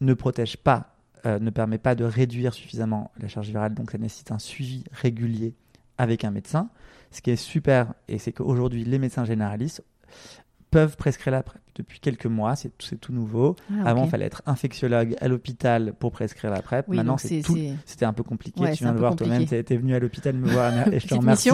ne 0.00 0.14
protège 0.14 0.56
pas, 0.56 0.96
euh, 1.26 1.38
ne 1.38 1.50
permet 1.50 1.78
pas 1.78 1.94
de 1.94 2.04
réduire 2.04 2.54
suffisamment 2.54 3.12
la 3.20 3.28
charge 3.28 3.50
virale. 3.50 3.74
Donc 3.74 3.92
ça 3.92 3.98
nécessite 3.98 4.32
un 4.32 4.40
suivi 4.40 4.82
régulier 4.90 5.54
avec 5.96 6.24
un 6.24 6.32
médecin. 6.32 6.70
Ce 7.12 7.20
qui 7.20 7.30
est 7.30 7.36
super, 7.36 7.94
et 8.08 8.18
c'est 8.18 8.32
qu'aujourd'hui, 8.32 8.84
les 8.84 8.98
médecins 8.98 9.24
généralistes 9.24 9.84
peuvent 10.72 10.96
prescrire 10.96 11.34
la 11.34 11.44
PrEP. 11.44 11.61
Depuis 11.74 12.00
quelques 12.00 12.26
mois, 12.26 12.54
c'est 12.56 12.70
tout 13.00 13.12
nouveau. 13.12 13.56
Ah, 13.70 13.90
Avant, 13.90 14.04
il 14.04 14.10
fallait 14.10 14.26
être 14.26 14.42
infectiologue 14.46 15.16
à 15.20 15.28
l'hôpital 15.28 15.94
pour 15.98 16.12
prescrire 16.12 16.50
la 16.50 16.60
PrEP. 16.60 16.88
Maintenant, 16.88 17.16
c'était 17.16 18.04
un 18.04 18.12
peu 18.12 18.22
compliqué. 18.22 18.60
tu 18.72 18.84
viens 18.84 18.92
de 18.92 18.98
voir 18.98 19.16
toi-même, 19.16 19.46
tu 19.46 19.54
été 19.54 19.76
venu 19.76 19.94
à 19.94 19.98
l'hôpital 19.98 20.34
me 20.34 20.48
voir 20.48 20.72
et 20.92 21.00
je 21.00 21.06
te 21.06 21.14
remercie. 21.14 21.50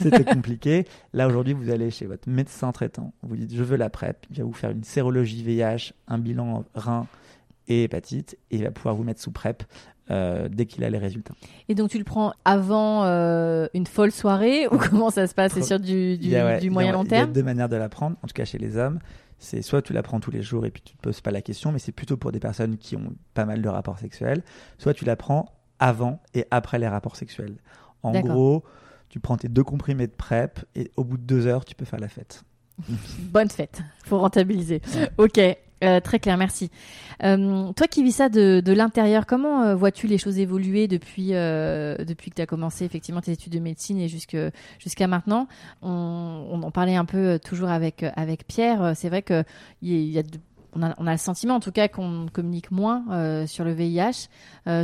C'était 0.00 0.24
compliqué. 0.24 0.86
Là, 1.12 1.26
aujourd'hui, 1.26 1.54
vous 1.54 1.70
allez 1.70 1.90
chez 1.90 2.06
votre 2.06 2.28
médecin 2.28 2.72
traitant. 2.72 3.12
Vous 3.22 3.36
dites, 3.36 3.54
je 3.54 3.62
veux 3.62 3.76
la 3.76 3.90
PrEP. 3.90 4.26
Il 4.30 4.38
va 4.38 4.44
vous 4.44 4.52
faire 4.52 4.70
une 4.70 4.84
sérologie 4.84 5.42
VIH, 5.42 5.92
un 6.08 6.18
bilan 6.18 6.64
rein 6.74 7.06
et 7.68 7.84
hépatite 7.84 8.36
et 8.50 8.56
il 8.56 8.64
va 8.64 8.70
pouvoir 8.70 8.94
vous 8.94 9.04
mettre 9.04 9.20
sous 9.20 9.30
PrEP 9.30 9.62
euh, 10.10 10.48
dès 10.50 10.66
qu'il 10.66 10.84
a 10.84 10.90
les 10.90 10.98
résultats. 10.98 11.34
Et 11.68 11.74
donc 11.74 11.90
tu 11.90 11.98
le 11.98 12.04
prends 12.04 12.32
avant 12.44 13.04
euh, 13.04 13.66
une 13.72 13.86
folle 13.86 14.10
soirée 14.10 14.66
ou 14.68 14.76
comment 14.76 15.10
ça 15.10 15.26
se 15.26 15.34
passe? 15.34 15.52
C'est 15.52 15.62
sur 15.62 15.78
du, 15.78 16.18
du, 16.18 16.70
moyen 16.70 16.92
long 16.92 17.04
terme 17.04 17.24
Il 17.24 17.28
y 17.28 17.30
a 17.30 17.34
deux 17.34 17.42
manières 17.42 17.68
de 17.68 17.76
la 17.76 17.88
prendre, 17.88 18.16
en 18.22 18.26
tout 18.26 18.34
cas 18.34 18.44
chez 18.44 18.58
les 18.58 18.76
hommes. 18.76 18.98
C'est 19.42 19.60
soit 19.60 19.82
tu 19.82 19.92
la 19.92 20.04
prends 20.04 20.20
tous 20.20 20.30
les 20.30 20.40
jours 20.40 20.64
et 20.66 20.70
puis 20.70 20.82
tu 20.82 20.94
te 20.96 21.02
poses 21.02 21.20
pas 21.20 21.32
la 21.32 21.42
question, 21.42 21.72
mais 21.72 21.80
c'est 21.80 21.90
plutôt 21.90 22.16
pour 22.16 22.30
des 22.30 22.38
personnes 22.38 22.78
qui 22.78 22.94
ont 22.94 23.12
pas 23.34 23.44
mal 23.44 23.60
de 23.60 23.68
rapports 23.68 23.98
sexuels. 23.98 24.42
Soit 24.78 24.94
tu 24.94 25.04
la 25.04 25.16
prends 25.16 25.52
avant 25.80 26.22
et 26.32 26.46
après 26.52 26.78
les 26.78 26.86
rapports 26.86 27.16
sexuels. 27.16 27.56
En 28.04 28.12
gros, 28.20 28.62
tu 29.08 29.18
prends 29.18 29.36
tes 29.36 29.48
deux 29.48 29.64
comprimés 29.64 30.06
de 30.06 30.12
PrEP 30.12 30.60
et 30.76 30.92
au 30.96 31.02
bout 31.02 31.16
de 31.16 31.24
deux 31.24 31.48
heures, 31.48 31.64
tu 31.64 31.74
peux 31.74 31.84
faire 31.84 31.98
la 31.98 32.08
fête. 32.08 32.44
Bonne 33.18 33.50
fête, 33.50 33.82
faut 34.04 34.20
rentabiliser. 34.20 34.80
Ok, 35.18 35.40
euh, 35.82 36.00
très 36.00 36.18
clair, 36.18 36.36
merci. 36.36 36.70
Euh, 37.22 37.72
toi 37.72 37.86
qui 37.86 38.02
vis 38.02 38.12
ça 38.12 38.28
de, 38.28 38.72
l'intérieur, 38.72 39.26
comment 39.26 39.62
euh, 39.62 39.74
vois-tu 39.74 40.06
les 40.06 40.18
choses 40.18 40.38
évoluer 40.38 40.88
depuis, 40.88 41.28
depuis 41.28 42.30
que 42.30 42.36
tu 42.36 42.42
as 42.42 42.46
commencé 42.46 42.84
effectivement 42.84 43.20
tes 43.20 43.32
études 43.32 43.52
de 43.52 43.58
médecine 43.58 43.98
et 43.98 44.08
jusqu'à 44.08 45.06
maintenant? 45.06 45.48
On, 45.82 46.60
en 46.62 46.70
parlait 46.70 46.96
un 46.96 47.04
peu 47.04 47.38
toujours 47.38 47.70
avec, 47.70 48.04
avec 48.16 48.46
Pierre. 48.46 48.92
C'est 48.94 49.08
vrai 49.08 49.22
que 49.22 49.44
y 49.82 50.18
a 50.18 50.22
on 50.74 50.82
a, 50.82 50.94
on 50.96 51.06
a, 51.06 51.12
le 51.12 51.18
sentiment 51.18 51.56
en 51.56 51.60
tout 51.60 51.70
cas 51.70 51.86
qu'on 51.88 52.28
communique 52.32 52.70
moins 52.70 53.46
sur 53.46 53.64
le 53.64 53.72
VIH. 53.72 54.28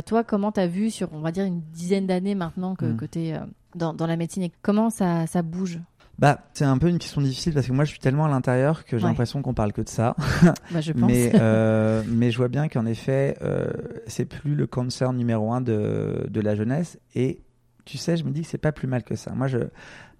toi, 0.05 0.23
comment 0.23 0.51
tu 0.51 0.59
as 0.59 0.67
vu 0.67 0.91
sur, 0.91 1.11
on 1.13 1.21
va 1.21 1.31
dire, 1.31 1.45
une 1.45 1.61
dizaine 1.73 2.05
d'années 2.05 2.35
maintenant 2.35 2.75
que, 2.75 2.85
mmh. 2.85 3.07
tu 3.11 3.19
es 3.19 3.39
dans, 3.75 3.93
dans, 3.93 4.05
la 4.05 4.15
médecine 4.15 4.43
et 4.43 4.51
comment 4.61 4.89
ça, 4.89 5.25
ça 5.25 5.41
bouge? 5.41 5.79
Bah, 6.19 6.41
c'est 6.53 6.65
un 6.65 6.77
peu 6.77 6.89
une 6.89 6.99
question 6.99 7.21
difficile 7.21 7.53
parce 7.53 7.65
que 7.65 7.71
moi 7.71 7.85
je 7.85 7.91
suis 7.91 7.99
tellement 7.99 8.25
à 8.25 8.29
l'intérieur 8.29 8.83
que 8.83 8.97
j'ai 8.97 9.07
l'impression 9.07 9.41
qu'on 9.41 9.53
parle 9.53 9.71
que 9.71 9.81
de 9.81 9.87
ça. 9.87 10.17
Bah, 10.71 10.81
je 10.81 10.91
pense. 10.91 11.09
mais, 11.09 11.31
euh, 11.39 12.03
mais 12.07 12.29
je 12.29 12.37
vois 12.37 12.49
bien 12.49 12.67
qu'en 12.67 12.85
effet, 12.85 13.37
euh, 13.41 13.71
c'est 14.05 14.25
plus 14.25 14.53
le 14.53 14.67
cancer 14.67 15.13
numéro 15.13 15.53
un 15.53 15.61
de, 15.61 16.27
de 16.29 16.41
la 16.41 16.55
jeunesse. 16.55 16.99
Et 17.15 17.41
tu 17.85 17.97
sais, 17.97 18.17
je 18.17 18.25
me 18.25 18.31
dis 18.31 18.41
que 18.41 18.47
c'est 18.47 18.57
pas 18.57 18.73
plus 18.73 18.87
mal 18.87 19.03
que 19.03 19.15
ça. 19.15 19.31
Moi, 19.31 19.47
je, 19.47 19.59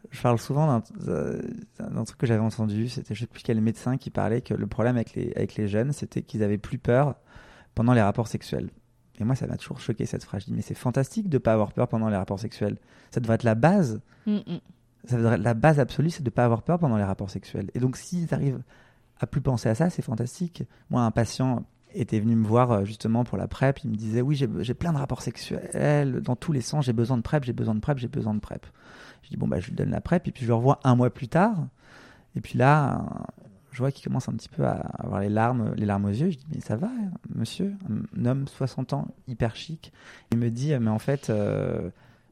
je 0.10 0.22
parle 0.22 0.40
souvent 0.40 0.68
d'un 0.68 0.84
euh, 1.10 1.42
truc 2.06 2.18
que 2.18 2.26
j'avais 2.26 2.40
entendu. 2.40 2.88
C'était 2.88 3.14
je 3.14 3.20
sais 3.20 3.28
plus 3.28 3.44
quel 3.44 3.60
médecin 3.60 3.98
qui 3.98 4.10
parlait 4.10 4.40
que 4.40 4.54
le 4.54 4.68
problème 4.68 4.96
avec 4.96 5.14
les, 5.16 5.34
avec 5.36 5.56
les 5.56 5.68
jeunes, 5.68 5.92
c'était 5.92 6.22
qu'ils 6.22 6.44
avaient 6.44 6.58
plus 6.58 6.78
peur 6.78 7.16
pendant 7.76 7.94
les 7.94 8.02
rapports 8.02 8.30
sexuels. 8.30 8.70
Et 9.20 9.26
moi, 9.26 9.36
ça 9.36 9.48
m'a 9.48 9.58
toujours 9.58 9.82
choqué 9.82 10.06
cette 10.06 10.24
phrase. 10.24 10.44
Je 10.44 10.46
dis, 10.48 10.54
mais 10.54 10.62
c'est 10.62 10.78
fantastique 10.78 11.28
de 11.28 11.38
pas 11.38 11.52
avoir 11.52 11.74
peur 11.74 11.90
pendant 11.90 12.08
les 12.08 12.16
rapports 12.16 12.40
sexuels. 12.40 12.78
Ça 13.12 13.20
devrait 13.20 13.36
être 13.36 13.44
la 13.44 13.56
base. 13.56 14.00
Mm, 14.26 14.38
mm 14.38 14.60
la 15.12 15.54
base 15.54 15.80
absolue, 15.80 16.10
c'est 16.10 16.24
de 16.24 16.30
ne 16.30 16.34
pas 16.34 16.46
avoir 16.46 16.62
peur 16.62 16.80
pendant 16.80 16.98
les 16.98 17.04
rapports 17.04 17.30
sexuels. 17.30 17.70
Et 17.74 17.80
donc, 17.80 17.98
s'ils 17.98 18.34
arrivent 18.34 18.62
à 19.20 19.28
plus 19.28 19.42
penser 19.42 19.70
à 19.70 19.76
ça, 19.76 19.90
c'est 19.90 20.02
fantastique. 20.02 20.64
Moi, 20.90 21.02
un 21.02 21.12
patient 21.12 21.66
était 21.94 22.20
venu 22.20 22.36
me 22.36 22.46
voir 22.46 22.72
euh, 22.72 22.86
justement 22.86 23.24
pour 23.24 23.38
la 23.38 23.48
PrEP. 23.48 23.80
Il 23.84 23.92
me 23.92 23.96
disait 23.96 24.22
Oui, 24.22 24.36
j'ai 24.36 24.74
plein 24.74 24.94
de 24.94 24.98
rapports 24.98 25.22
sexuels 25.22 26.22
dans 26.22 26.36
tous 26.36 26.52
les 26.52 26.62
sens, 26.62 26.86
j'ai 26.86 26.94
besoin 26.94 27.18
de 27.18 27.22
PrEP, 27.22 27.44
j'ai 27.44 27.54
besoin 27.54 27.76
de 27.76 27.80
PrEP, 27.80 27.98
j'ai 27.98 28.08
besoin 28.08 28.34
de 28.34 28.40
PrEP. 28.40 28.66
Je 29.24 29.30
dis 29.30 29.38
Bon, 29.38 29.48
bah, 29.48 29.60
je 29.60 29.68
lui 29.68 29.76
donne 29.76 29.92
la 29.92 30.02
PrEP, 30.02 30.28
et 30.28 30.32
puis 30.32 30.44
je 30.44 30.50
le 30.50 30.56
revois 30.56 30.80
un 30.84 30.96
mois 30.96 31.10
plus 31.10 31.28
tard. 31.28 31.68
Et 32.36 32.42
puis 32.42 32.58
là, 32.58 33.06
je 33.72 33.80
vois 33.80 33.92
qu'il 33.92 34.04
commence 34.04 34.30
un 34.30 34.34
petit 34.34 34.50
peu 34.50 34.66
à 34.66 34.74
avoir 35.00 35.20
les 35.20 35.30
larmes, 35.30 35.74
les 35.76 35.86
larmes 35.86 36.06
aux 36.06 36.10
yeux. 36.10 36.30
Je 36.30 36.38
dis 36.38 36.48
Mais 36.54 36.62
ça 36.62 36.76
va, 36.76 36.90
monsieur? 37.34 37.74
Un 38.18 38.26
homme, 38.26 38.48
60 38.48 38.94
ans, 38.94 39.08
hyper 39.28 39.56
chic. 39.56 39.92
Il 40.32 40.38
me 40.38 40.50
dit 40.50 40.78
Mais 40.80 40.92
en 40.92 41.00
fait. 41.00 41.30
Euh, 41.30 41.90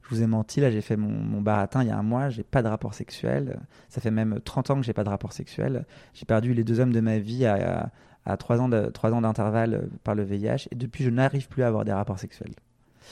je 0.09 0.15
vous 0.15 0.21
ai 0.21 0.27
menti, 0.27 0.61
là 0.61 0.71
j'ai 0.71 0.81
fait 0.81 0.95
mon, 0.95 1.09
mon, 1.09 1.41
baratin 1.41 1.83
il 1.83 1.87
y 1.87 1.91
a 1.91 1.97
un 1.97 2.03
mois, 2.03 2.29
j'ai 2.29 2.43
pas 2.43 2.63
de 2.63 2.67
rapport 2.67 2.93
sexuel. 2.93 3.59
Ça 3.89 3.99
fait 3.99 4.11
même 4.11 4.39
30 4.43 4.71
ans 4.71 4.75
que 4.77 4.85
j'ai 4.85 4.93
pas 4.93 5.03
de 5.03 5.09
rapport 5.09 5.33
sexuel. 5.33 5.85
J'ai 6.13 6.25
perdu 6.25 6.53
les 6.53 6.63
deux 6.63 6.79
hommes 6.79 6.93
de 6.93 7.01
ma 7.01 7.19
vie 7.19 7.45
à, 7.45 7.91
à, 8.25 8.37
3 8.37 8.61
ans 8.61 8.69
d'intervalle 8.69 9.89
par 10.03 10.15
le 10.15 10.23
VIH 10.23 10.67
et 10.71 10.75
depuis 10.75 11.03
je 11.03 11.09
n'arrive 11.09 11.49
plus 11.49 11.63
à 11.63 11.67
avoir 11.67 11.83
des 11.83 11.91
rapports 11.91 12.19
sexuels. 12.19 12.53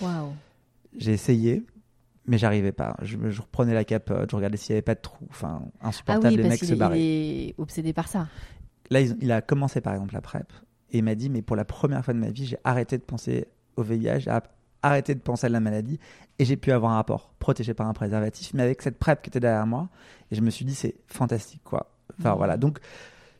Waouh. 0.02 0.34
J'ai 0.98 1.12
essayé, 1.12 1.66
mais 2.28 2.38
j'arrivais 2.38 2.72
pas. 2.72 2.96
Je, 3.02 3.18
je, 3.30 3.42
reprenais 3.42 3.74
la 3.74 3.84
capote, 3.84 4.32
je 4.32 4.36
regardais 4.36 4.58
s'il 4.58 4.74
n'y 4.74 4.78
avait 4.78 4.82
pas 4.82 4.96
de 4.96 5.02
trou. 5.02 5.28
Enfin, 5.30 5.64
insupportable, 5.82 6.28
ah 6.28 6.30
oui, 6.30 6.38
les 6.38 6.50
mecs 6.50 6.64
se 6.64 6.74
barraient. 6.76 7.00
Il 7.00 7.50
est 7.50 7.56
obsédé 7.58 7.92
par 7.92 8.08
ça. 8.08 8.28
Là, 8.90 9.02
il, 9.02 9.32
a 9.32 9.42
commencé 9.42 9.82
par 9.82 9.94
exemple 9.94 10.14
la 10.14 10.22
PrEP 10.22 10.52
et 10.92 11.00
il 11.00 11.04
m'a 11.04 11.16
dit, 11.16 11.30
mais 11.30 11.42
pour 11.42 11.58
la 11.58 11.66
première 11.66 12.06
fois 12.06 12.14
de 12.14 12.20
ma 12.20 12.30
vie, 12.30 12.46
j'ai 12.46 12.58
arrêté 12.64 12.98
de 12.98 13.04
penser 13.04 13.48
au 13.76 13.84
VIH, 13.84 14.20
j'ai 14.20 14.32
arrêté 14.86 15.16
de 15.16 15.20
penser 15.20 15.48
à 15.48 15.50
la 15.50 15.60
maladie 15.60 16.00
et 16.40 16.46
j'ai 16.46 16.58
pu 16.58 16.72
avoir 16.72 16.92
un 16.92 16.96
rapport 16.96 17.32
protégé 17.40 17.74
par 17.74 17.88
un 17.88 17.94
préservatif, 17.94 18.54
mais 18.54 18.64
avec 18.64 18.82
cette 18.82 18.98
PrEP 18.98 19.22
qui 19.22 19.30
était 19.30 19.40
derrière 19.40 19.66
moi. 19.66 19.90
Et 20.32 20.36
je 20.36 20.42
me 20.42 20.50
suis 20.50 20.66
dit, 20.66 20.76
c'est 20.76 20.96
fantastique, 21.08 21.62
quoi. 21.64 21.92
Enfin, 22.20 22.34
mmh. 22.34 22.38
voilà. 22.38 22.58
Donc, 22.58 22.80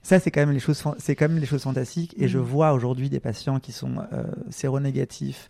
ça, 0.02 0.20
c'est 0.20 0.32
quand 0.32 0.42
même 0.42 0.52
les 0.52 0.60
choses, 0.60 0.84
c'est 0.98 1.16
quand 1.16 1.28
même 1.28 1.40
les 1.40 1.46
choses 1.46 1.64
fantastiques. 1.64 2.14
Et 2.18 2.28
je 2.28 2.38
mmh. 2.38 2.44
vois 2.44 2.74
aujourd'hui 2.74 3.10
des 3.10 3.20
patients 3.20 3.60
qui 3.60 3.72
sont 3.72 3.98
euh, 4.14 4.24
séronégatifs, 4.50 5.50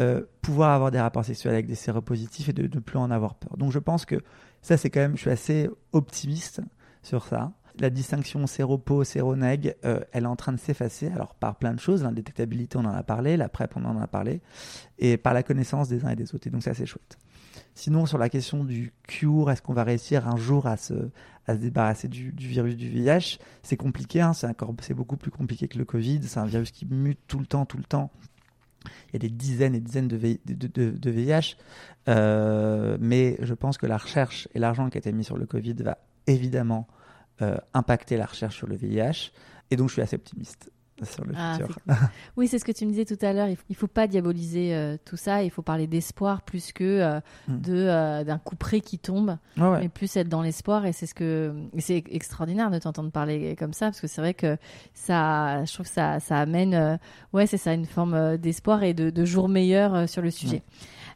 euh, 0.00 0.22
pouvoir 0.42 0.72
avoir 0.72 0.90
des 0.90 1.00
rapports 1.00 1.24
sexuels 1.24 1.54
avec 1.54 1.66
des 1.66 1.74
séropositifs 1.74 2.48
et 2.48 2.52
de 2.52 2.62
ne 2.62 2.80
plus 2.80 2.98
en 2.98 3.10
avoir 3.10 3.34
peur. 3.36 3.56
Donc, 3.56 3.72
je 3.72 3.78
pense 3.78 4.04
que 4.04 4.16
ça, 4.60 4.76
c'est 4.76 4.90
quand 4.90 5.00
même, 5.00 5.16
je 5.16 5.22
suis 5.22 5.30
assez 5.30 5.70
optimiste 5.92 6.60
sur 7.02 7.24
ça. 7.24 7.52
La 7.78 7.90
distinction 7.90 8.46
séro-po, 8.46 9.04
séro-neg, 9.04 9.76
euh, 9.84 10.00
elle 10.12 10.24
est 10.24 10.28
en 10.28 10.36
train 10.36 10.52
de 10.52 10.58
s'effacer. 10.58 11.08
Alors 11.08 11.34
par 11.34 11.56
plein 11.56 11.74
de 11.74 11.80
choses, 11.80 12.02
l'indétectabilité, 12.02 12.78
on 12.78 12.84
en 12.84 12.94
a 12.94 13.02
parlé, 13.02 13.36
la 13.36 13.48
PrEP, 13.48 13.76
on 13.76 13.84
en 13.84 14.00
a 14.00 14.06
parlé, 14.06 14.40
et 14.98 15.16
par 15.16 15.34
la 15.34 15.42
connaissance 15.42 15.88
des 15.88 16.04
uns 16.04 16.10
et 16.10 16.16
des 16.16 16.34
autres. 16.34 16.46
Et 16.46 16.50
donc 16.50 16.62
c'est 16.62 16.86
chouette. 16.86 17.18
Sinon, 17.74 18.06
sur 18.06 18.18
la 18.18 18.28
question 18.28 18.64
du 18.64 18.92
cure, 19.06 19.50
est-ce 19.50 19.62
qu'on 19.62 19.72
va 19.72 19.84
réussir 19.84 20.28
un 20.28 20.36
jour 20.36 20.66
à 20.66 20.76
se, 20.76 21.10
débarrasser 21.48 22.08
du, 22.08 22.30
virus 22.30 22.76
du 22.76 22.88
VIH 22.88 23.38
C'est 23.62 23.76
compliqué, 23.76 24.20
hein, 24.20 24.32
c'est 24.34 24.94
beaucoup 24.94 25.16
plus 25.16 25.30
compliqué 25.30 25.68
que 25.68 25.78
le 25.78 25.84
Covid. 25.84 26.20
C'est 26.22 26.38
un 26.38 26.46
virus 26.46 26.70
qui 26.70 26.86
mute 26.86 27.20
tout 27.28 27.38
le 27.38 27.46
temps, 27.46 27.64
tout 27.64 27.78
le 27.78 27.84
temps. 27.84 28.10
Il 28.84 29.12
y 29.14 29.16
a 29.16 29.18
des 29.20 29.30
dizaines 29.30 29.74
et 29.74 29.80
dizaines 29.80 30.08
de, 30.08 30.16
de, 30.16 31.10
VIH, 31.10 31.56
euh, 32.08 32.96
mais 33.00 33.36
je 33.40 33.54
pense 33.54 33.78
que 33.78 33.86
la 33.86 33.96
recherche 33.96 34.48
et 34.54 34.58
l'argent 34.58 34.90
qui 34.90 34.98
a 34.98 35.00
été 35.00 35.12
mis 35.12 35.24
sur 35.24 35.36
le 35.36 35.46
Covid 35.46 35.74
va 35.74 35.98
évidemment 36.26 36.88
euh, 37.42 37.56
impacter 37.74 38.16
la 38.16 38.26
recherche 38.26 38.56
sur 38.56 38.66
le 38.66 38.76
VIH, 38.76 39.32
et 39.70 39.76
donc 39.76 39.88
je 39.88 39.94
suis 39.94 40.02
assez 40.02 40.16
optimiste 40.16 40.70
sur 41.02 41.24
le 41.24 41.32
ah, 41.36 41.56
futur. 41.58 41.76
oui, 42.36 42.46
c'est 42.46 42.60
ce 42.60 42.64
que 42.64 42.70
tu 42.70 42.84
me 42.86 42.90
disais 42.90 43.04
tout 43.04 43.18
à 43.22 43.32
l'heure. 43.32 43.48
Il 43.48 43.56
ne 43.70 43.74
faut, 43.74 43.88
pas 43.88 44.06
diaboliser 44.06 44.72
euh, 44.72 44.96
tout 45.04 45.16
ça. 45.16 45.42
Il 45.42 45.50
faut 45.50 45.62
parler 45.62 45.88
d'espoir 45.88 46.42
plus 46.42 46.72
que 46.72 47.18
hmm. 47.48 47.60
de 47.60 48.22
d'un 48.22 48.38
coup 48.38 48.54
près 48.54 48.80
qui 48.80 49.00
tombe, 49.00 49.36
mais 49.56 49.88
plus 49.88 50.16
être 50.16 50.28
dans 50.28 50.42
l'espoir. 50.42 50.86
Et 50.86 50.92
c'est 50.92 51.06
ce 51.06 51.14
que 51.14 51.52
c'est 51.78 52.04
extraordinaire 52.10 52.70
de 52.70 52.78
t'entendre 52.78 53.10
parler 53.10 53.56
comme 53.56 53.72
ça, 53.72 53.86
parce 53.86 54.00
que 54.00 54.06
c'est 54.06 54.20
vrai 54.20 54.34
que 54.34 54.56
ça, 54.94 55.64
je 55.64 55.72
trouve 55.72 55.86
que 55.86 55.92
ça, 55.92 56.20
ça 56.20 56.38
amène, 56.38 57.00
ouais, 57.32 57.46
c'est 57.46 57.56
ça, 57.56 57.72
une 57.74 57.86
forme 57.86 58.36
d'espoir 58.36 58.84
et 58.84 58.94
de, 58.94 59.10
de 59.10 59.24
jour 59.24 59.48
meilleur 59.48 60.08
sur 60.08 60.22
le 60.22 60.30
sujet. 60.30 60.62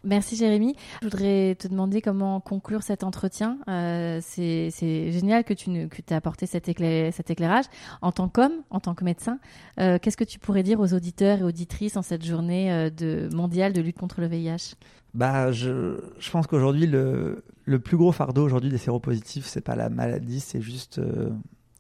Merci 0.07 0.37
Jérémy. 0.37 0.77
Je 1.03 1.09
voudrais 1.09 1.57
te 1.57 1.66
demander 1.66 2.01
comment 2.01 2.40
conclure 2.40 2.85
cet 2.85 3.03
entretien. 3.03 3.59
Euh, 3.69 4.21
c'est 4.23 4.71
génial 5.11 5.42
que 5.42 5.53
tu 5.53 5.71
aies 5.71 6.14
apporté 6.14 6.47
cet, 6.47 6.69
éclairage. 6.69 7.64
En 8.03 8.12
tant 8.12 8.29
qu'homme, 8.29 8.62
en 8.71 8.79
tant 8.79 8.95
que 8.95 9.03
médecin, 9.03 9.40
euh, 9.81 9.99
qu'est-ce 10.01 10.16
que 10.16 10.25
tu 10.25 10.38
pourrais 10.38 10.62
dire 10.62 10.79
aux 10.79 10.95
auditeurs 10.95 11.40
et 11.40 11.42
auditrices 11.42 11.97
en 11.97 12.03
cette 12.03 12.25
journée 12.25 12.73
euh, 12.73 12.88
de, 12.88 13.29
mondiale 13.35 13.73
de 13.73 13.81
lutte 13.81 13.99
contre 13.99 14.21
le 14.21 14.29
VIH 14.29 14.77
bah, 15.14 15.51
je, 15.51 15.99
pense 16.31 16.47
qu'aujourd'hui, 16.47 16.87
le, 16.87 17.42
le, 17.64 17.79
plus 17.79 17.97
gros 17.97 18.12
fardeau 18.12 18.45
aujourd'hui 18.45 18.71
des 18.71 18.79
séropositifs, 18.79 19.47
c'est 19.47 19.62
pas 19.62 19.75
la 19.75 19.88
maladie, 19.88 20.40
c'est 20.40 20.61
juste 20.61 21.01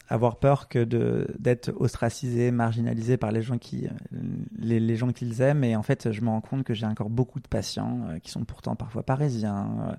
avoir 0.08 0.38
peur 0.38 0.68
que 0.68 0.84
d'être 1.38 1.72
ostracisé, 1.76 2.50
marginalisé 2.50 3.16
par 3.16 3.32
les 3.32 3.42
gens 3.42 3.58
qui 3.58 3.88
les, 4.58 4.78
les, 4.78 4.96
gens 4.96 5.12
qu'ils 5.12 5.40
aiment 5.40 5.64
et 5.64 5.74
en 5.74 5.82
fait 5.82 6.12
je 6.12 6.20
me 6.20 6.28
rends 6.28 6.40
compte 6.40 6.64
que 6.64 6.74
j'ai 6.74 6.86
encore 6.86 7.10
beaucoup 7.10 7.40
de 7.40 7.48
patients 7.48 8.00
euh, 8.08 8.18
qui 8.18 8.30
sont 8.30 8.44
pourtant 8.44 8.76
parfois 8.76 9.02
parisiens, 9.02 9.68
euh, 9.88 9.92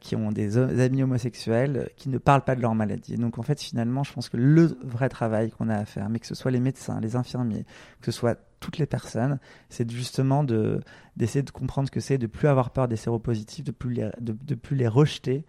qui 0.00 0.16
ont 0.16 0.32
des, 0.32 0.58
amis 0.58 1.02
homosexuels, 1.02 1.90
qui 1.96 2.08
ne 2.08 2.18
parlent 2.18 2.44
pas 2.44 2.56
de 2.56 2.60
leur 2.60 2.74
maladie. 2.74 3.16
donc 3.16 3.38
en 3.38 3.42
fait 3.42 3.60
finalement 3.60 4.02
je 4.02 4.12
pense 4.12 4.28
que 4.28 4.36
le 4.36 4.76
vrai 4.82 5.08
travail 5.08 5.50
qu'on 5.50 5.68
a 5.68 5.76
à 5.76 5.84
faire, 5.84 6.08
mais 6.08 6.18
que 6.18 6.26
ce 6.26 6.34
soit 6.34 6.50
les 6.50 6.60
médecins, 6.60 7.00
les 7.00 7.14
infirmiers, 7.14 7.64
que 8.00 8.10
ce 8.10 8.12
soit 8.12 8.38
toutes 8.58 8.78
les 8.78 8.86
personnes, 8.86 9.38
c'est 9.68 9.90
justement 9.90 10.44
de 10.44 10.80
d'essayer 11.16 11.42
de 11.42 11.50
comprendre 11.50 11.88
ce 11.88 11.92
que 11.92 12.00
c'est, 12.00 12.16
de 12.16 12.26
plus 12.26 12.48
avoir 12.48 12.70
peur 12.70 12.88
des 12.88 12.96
séropositifs, 12.96 13.64
de 13.64 13.72
plus 13.72 14.00
de 14.20 14.54
plus 14.54 14.76
les 14.76 14.88
rejeter 14.88 15.44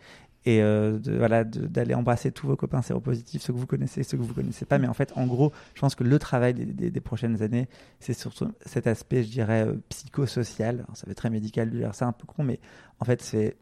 et 0.46 0.62
euh, 0.62 1.00
voilà 1.06 1.44
d'aller 1.44 1.94
embrasser 1.94 2.32
tous 2.32 2.48
vos 2.48 2.56
copains 2.56 2.82
séropositifs, 2.82 3.42
ceux 3.42 3.54
que 3.54 3.58
vous 3.58 3.66
connaissez, 3.66 4.04
ceux 4.04 4.18
que 4.18 4.24
vous 4.24 4.34
connaissez 4.34 4.66
pas. 4.66 4.78
Mais 4.78 4.88
en 4.88 4.94
fait, 4.94 5.14
en 5.16 5.26
gros, 5.26 5.52
je 5.74 5.82
pense 5.82 5.96
que 5.96 6.04
le 6.04 6.20
travail 6.20 6.54
des, 6.54 6.92
des, 6.92 7.02
prochaines 7.02 7.42
années, 7.42 7.68
c'est 8.00 8.14
surtout 8.14 8.52
cet 8.66 8.88
aspect, 8.88 9.24
je 9.24 9.30
dirais, 9.30 9.66
euh, 9.66 9.76
psychosocial. 9.90 10.86
ça 10.94 11.06
fait 11.08 11.16
très 11.16 11.30
médical 11.30 11.70
de 11.70 11.78
dire 11.78 11.96
ça, 11.96 12.08
un 12.08 12.12
peu 12.12 12.26
con, 12.26 12.44
mais 12.44 12.60
en 13.00 13.06
fait, 13.06 13.22
c'est 13.22 13.56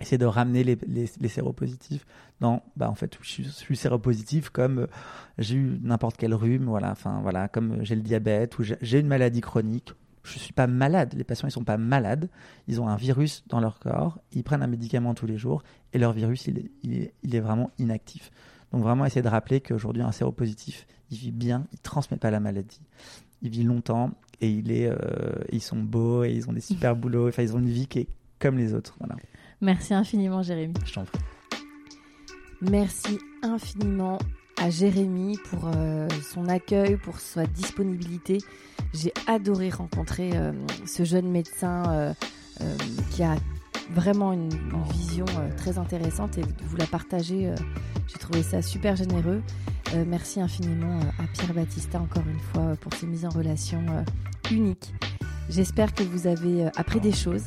essayer 0.00 0.18
de 0.18 0.26
ramener 0.26 0.64
les, 0.64 0.78
les, 0.86 1.08
les, 1.20 1.28
séropositifs 1.28 2.04
dans 2.40 2.64
bah 2.76 2.90
en 2.90 2.96
fait 2.96 3.16
je 3.22 3.42
suis, 3.48 3.76
séropositif 3.76 4.50
comme 4.50 4.80
euh, 4.80 4.86
j'ai 5.38 5.54
eu 5.54 5.78
n'importe 5.82 6.16
quel 6.16 6.34
rhume 6.34 6.64
voilà 6.64 6.90
enfin 6.90 7.20
voilà 7.22 7.46
comme 7.46 7.84
j'ai 7.84 7.94
le 7.94 8.00
diabète 8.02 8.58
ou 8.58 8.64
j'ai 8.64 8.98
une 8.98 9.06
maladie 9.06 9.40
chronique 9.40 9.94
je 10.24 10.34
ne 10.34 10.38
suis 10.40 10.52
pas 10.52 10.66
malade. 10.66 11.14
Les 11.16 11.24
patients, 11.24 11.46
ils 11.46 11.52
sont 11.52 11.64
pas 11.64 11.76
malades. 11.76 12.30
Ils 12.66 12.80
ont 12.80 12.88
un 12.88 12.96
virus 12.96 13.44
dans 13.46 13.60
leur 13.60 13.78
corps. 13.78 14.18
Ils 14.32 14.42
prennent 14.42 14.62
un 14.62 14.66
médicament 14.66 15.14
tous 15.14 15.26
les 15.26 15.36
jours 15.36 15.62
et 15.92 15.98
leur 15.98 16.12
virus, 16.12 16.46
il 16.46 16.58
est, 16.58 17.12
il 17.22 17.34
est, 17.34 17.40
vraiment 17.40 17.70
inactif. 17.78 18.30
Donc 18.72 18.82
vraiment 18.82 19.04
essayer 19.04 19.22
de 19.22 19.28
rappeler 19.28 19.60
qu'aujourd'hui, 19.60 20.02
un 20.02 20.12
séropositif, 20.12 20.86
il 21.10 21.18
vit 21.18 21.30
bien, 21.30 21.66
il 21.72 21.78
transmet 21.78 22.16
pas 22.16 22.30
la 22.30 22.40
maladie. 22.40 22.80
Il 23.42 23.50
vit 23.50 23.62
longtemps 23.62 24.10
et 24.40 24.50
il 24.50 24.72
est, 24.72 24.88
euh, 24.88 24.96
ils 25.52 25.62
sont 25.62 25.78
beaux 25.78 26.24
et 26.24 26.32
ils 26.32 26.48
ont 26.48 26.52
des 26.54 26.62
super 26.62 26.96
boulots. 26.96 27.28
Enfin, 27.28 27.42
ils 27.42 27.54
ont 27.54 27.60
une 27.60 27.68
vie 27.68 27.86
qui 27.86 28.00
est 28.00 28.08
comme 28.38 28.56
les 28.56 28.72
autres. 28.72 28.96
Voilà. 28.98 29.16
Merci 29.60 29.92
infiniment, 29.92 30.42
Jérémy. 30.42 30.74
Je 30.86 30.94
t'en 30.94 31.04
prie. 31.04 31.20
Merci 32.62 33.18
infiniment 33.42 34.18
à 34.60 34.70
Jérémy 34.70 35.38
pour 35.50 35.70
euh, 35.74 36.08
son 36.32 36.48
accueil, 36.48 36.96
pour 36.96 37.18
sa 37.18 37.46
disponibilité. 37.46 38.38
J'ai 38.92 39.12
adoré 39.26 39.70
rencontrer 39.70 40.30
euh, 40.34 40.52
ce 40.86 41.04
jeune 41.04 41.28
médecin 41.28 41.84
euh, 41.88 42.14
qui 43.10 43.22
a 43.22 43.36
vraiment 43.90 44.32
une, 44.32 44.50
vision 44.92 45.26
très 45.56 45.78
intéressante 45.78 46.38
et 46.38 46.42
vous 46.62 46.76
la 46.76 46.86
partager. 46.86 47.52
J'ai 48.06 48.18
trouvé 48.18 48.42
ça 48.42 48.62
super 48.62 48.96
généreux. 48.96 49.42
merci 50.06 50.40
infiniment 50.40 51.00
à 51.18 51.26
Pierre 51.32 51.52
Battista 51.52 52.00
encore 52.00 52.22
une 52.26 52.38
fois 52.38 52.76
pour 52.80 52.94
ces 52.94 53.06
mises 53.06 53.24
en 53.24 53.28
relation 53.28 53.82
uniques. 54.50 54.94
J'espère 55.50 55.92
que 55.92 56.02
vous 56.02 56.26
avez 56.26 56.66
appris 56.76 57.00
des 57.00 57.12
choses 57.12 57.44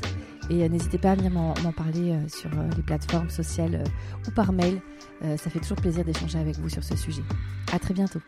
et 0.49 0.63
euh, 0.63 0.69
n'hésitez 0.69 0.97
pas 0.97 1.11
à 1.11 1.15
venir 1.15 1.31
m'en 1.31 1.53
parler 1.71 2.11
euh, 2.11 2.27
sur 2.27 2.49
euh, 2.51 2.69
les 2.75 2.83
plateformes 2.83 3.29
sociales 3.29 3.83
ou 4.27 4.31
par 4.31 4.51
mail. 4.51 4.81
ça 5.21 5.49
fait 5.49 5.59
toujours 5.59 5.77
plaisir 5.77 6.05
d'échanger 6.05 6.37
avec 6.39 6.57
vous 6.57 6.69
sur 6.69 6.83
ce 6.83 6.95
sujet. 6.95 7.23
À 7.73 7.79
très 7.79 7.93
bientôt. 7.93 8.19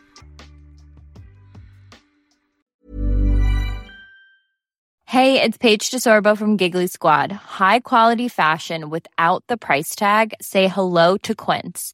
Hey, 5.06 5.42
it's 5.42 5.58
Paige 5.58 5.90
DeSorbo 5.90 6.38
from 6.38 6.56
Giggly 6.58 6.88
Squad. 6.88 7.32
High 7.32 7.80
quality 7.80 8.28
fashion 8.28 8.90
without 8.90 9.44
the 9.48 9.58
price 9.58 9.96
tag. 9.96 10.34
Say 10.40 10.68
hello 10.68 11.18
to 11.24 11.34
Quince. 11.34 11.94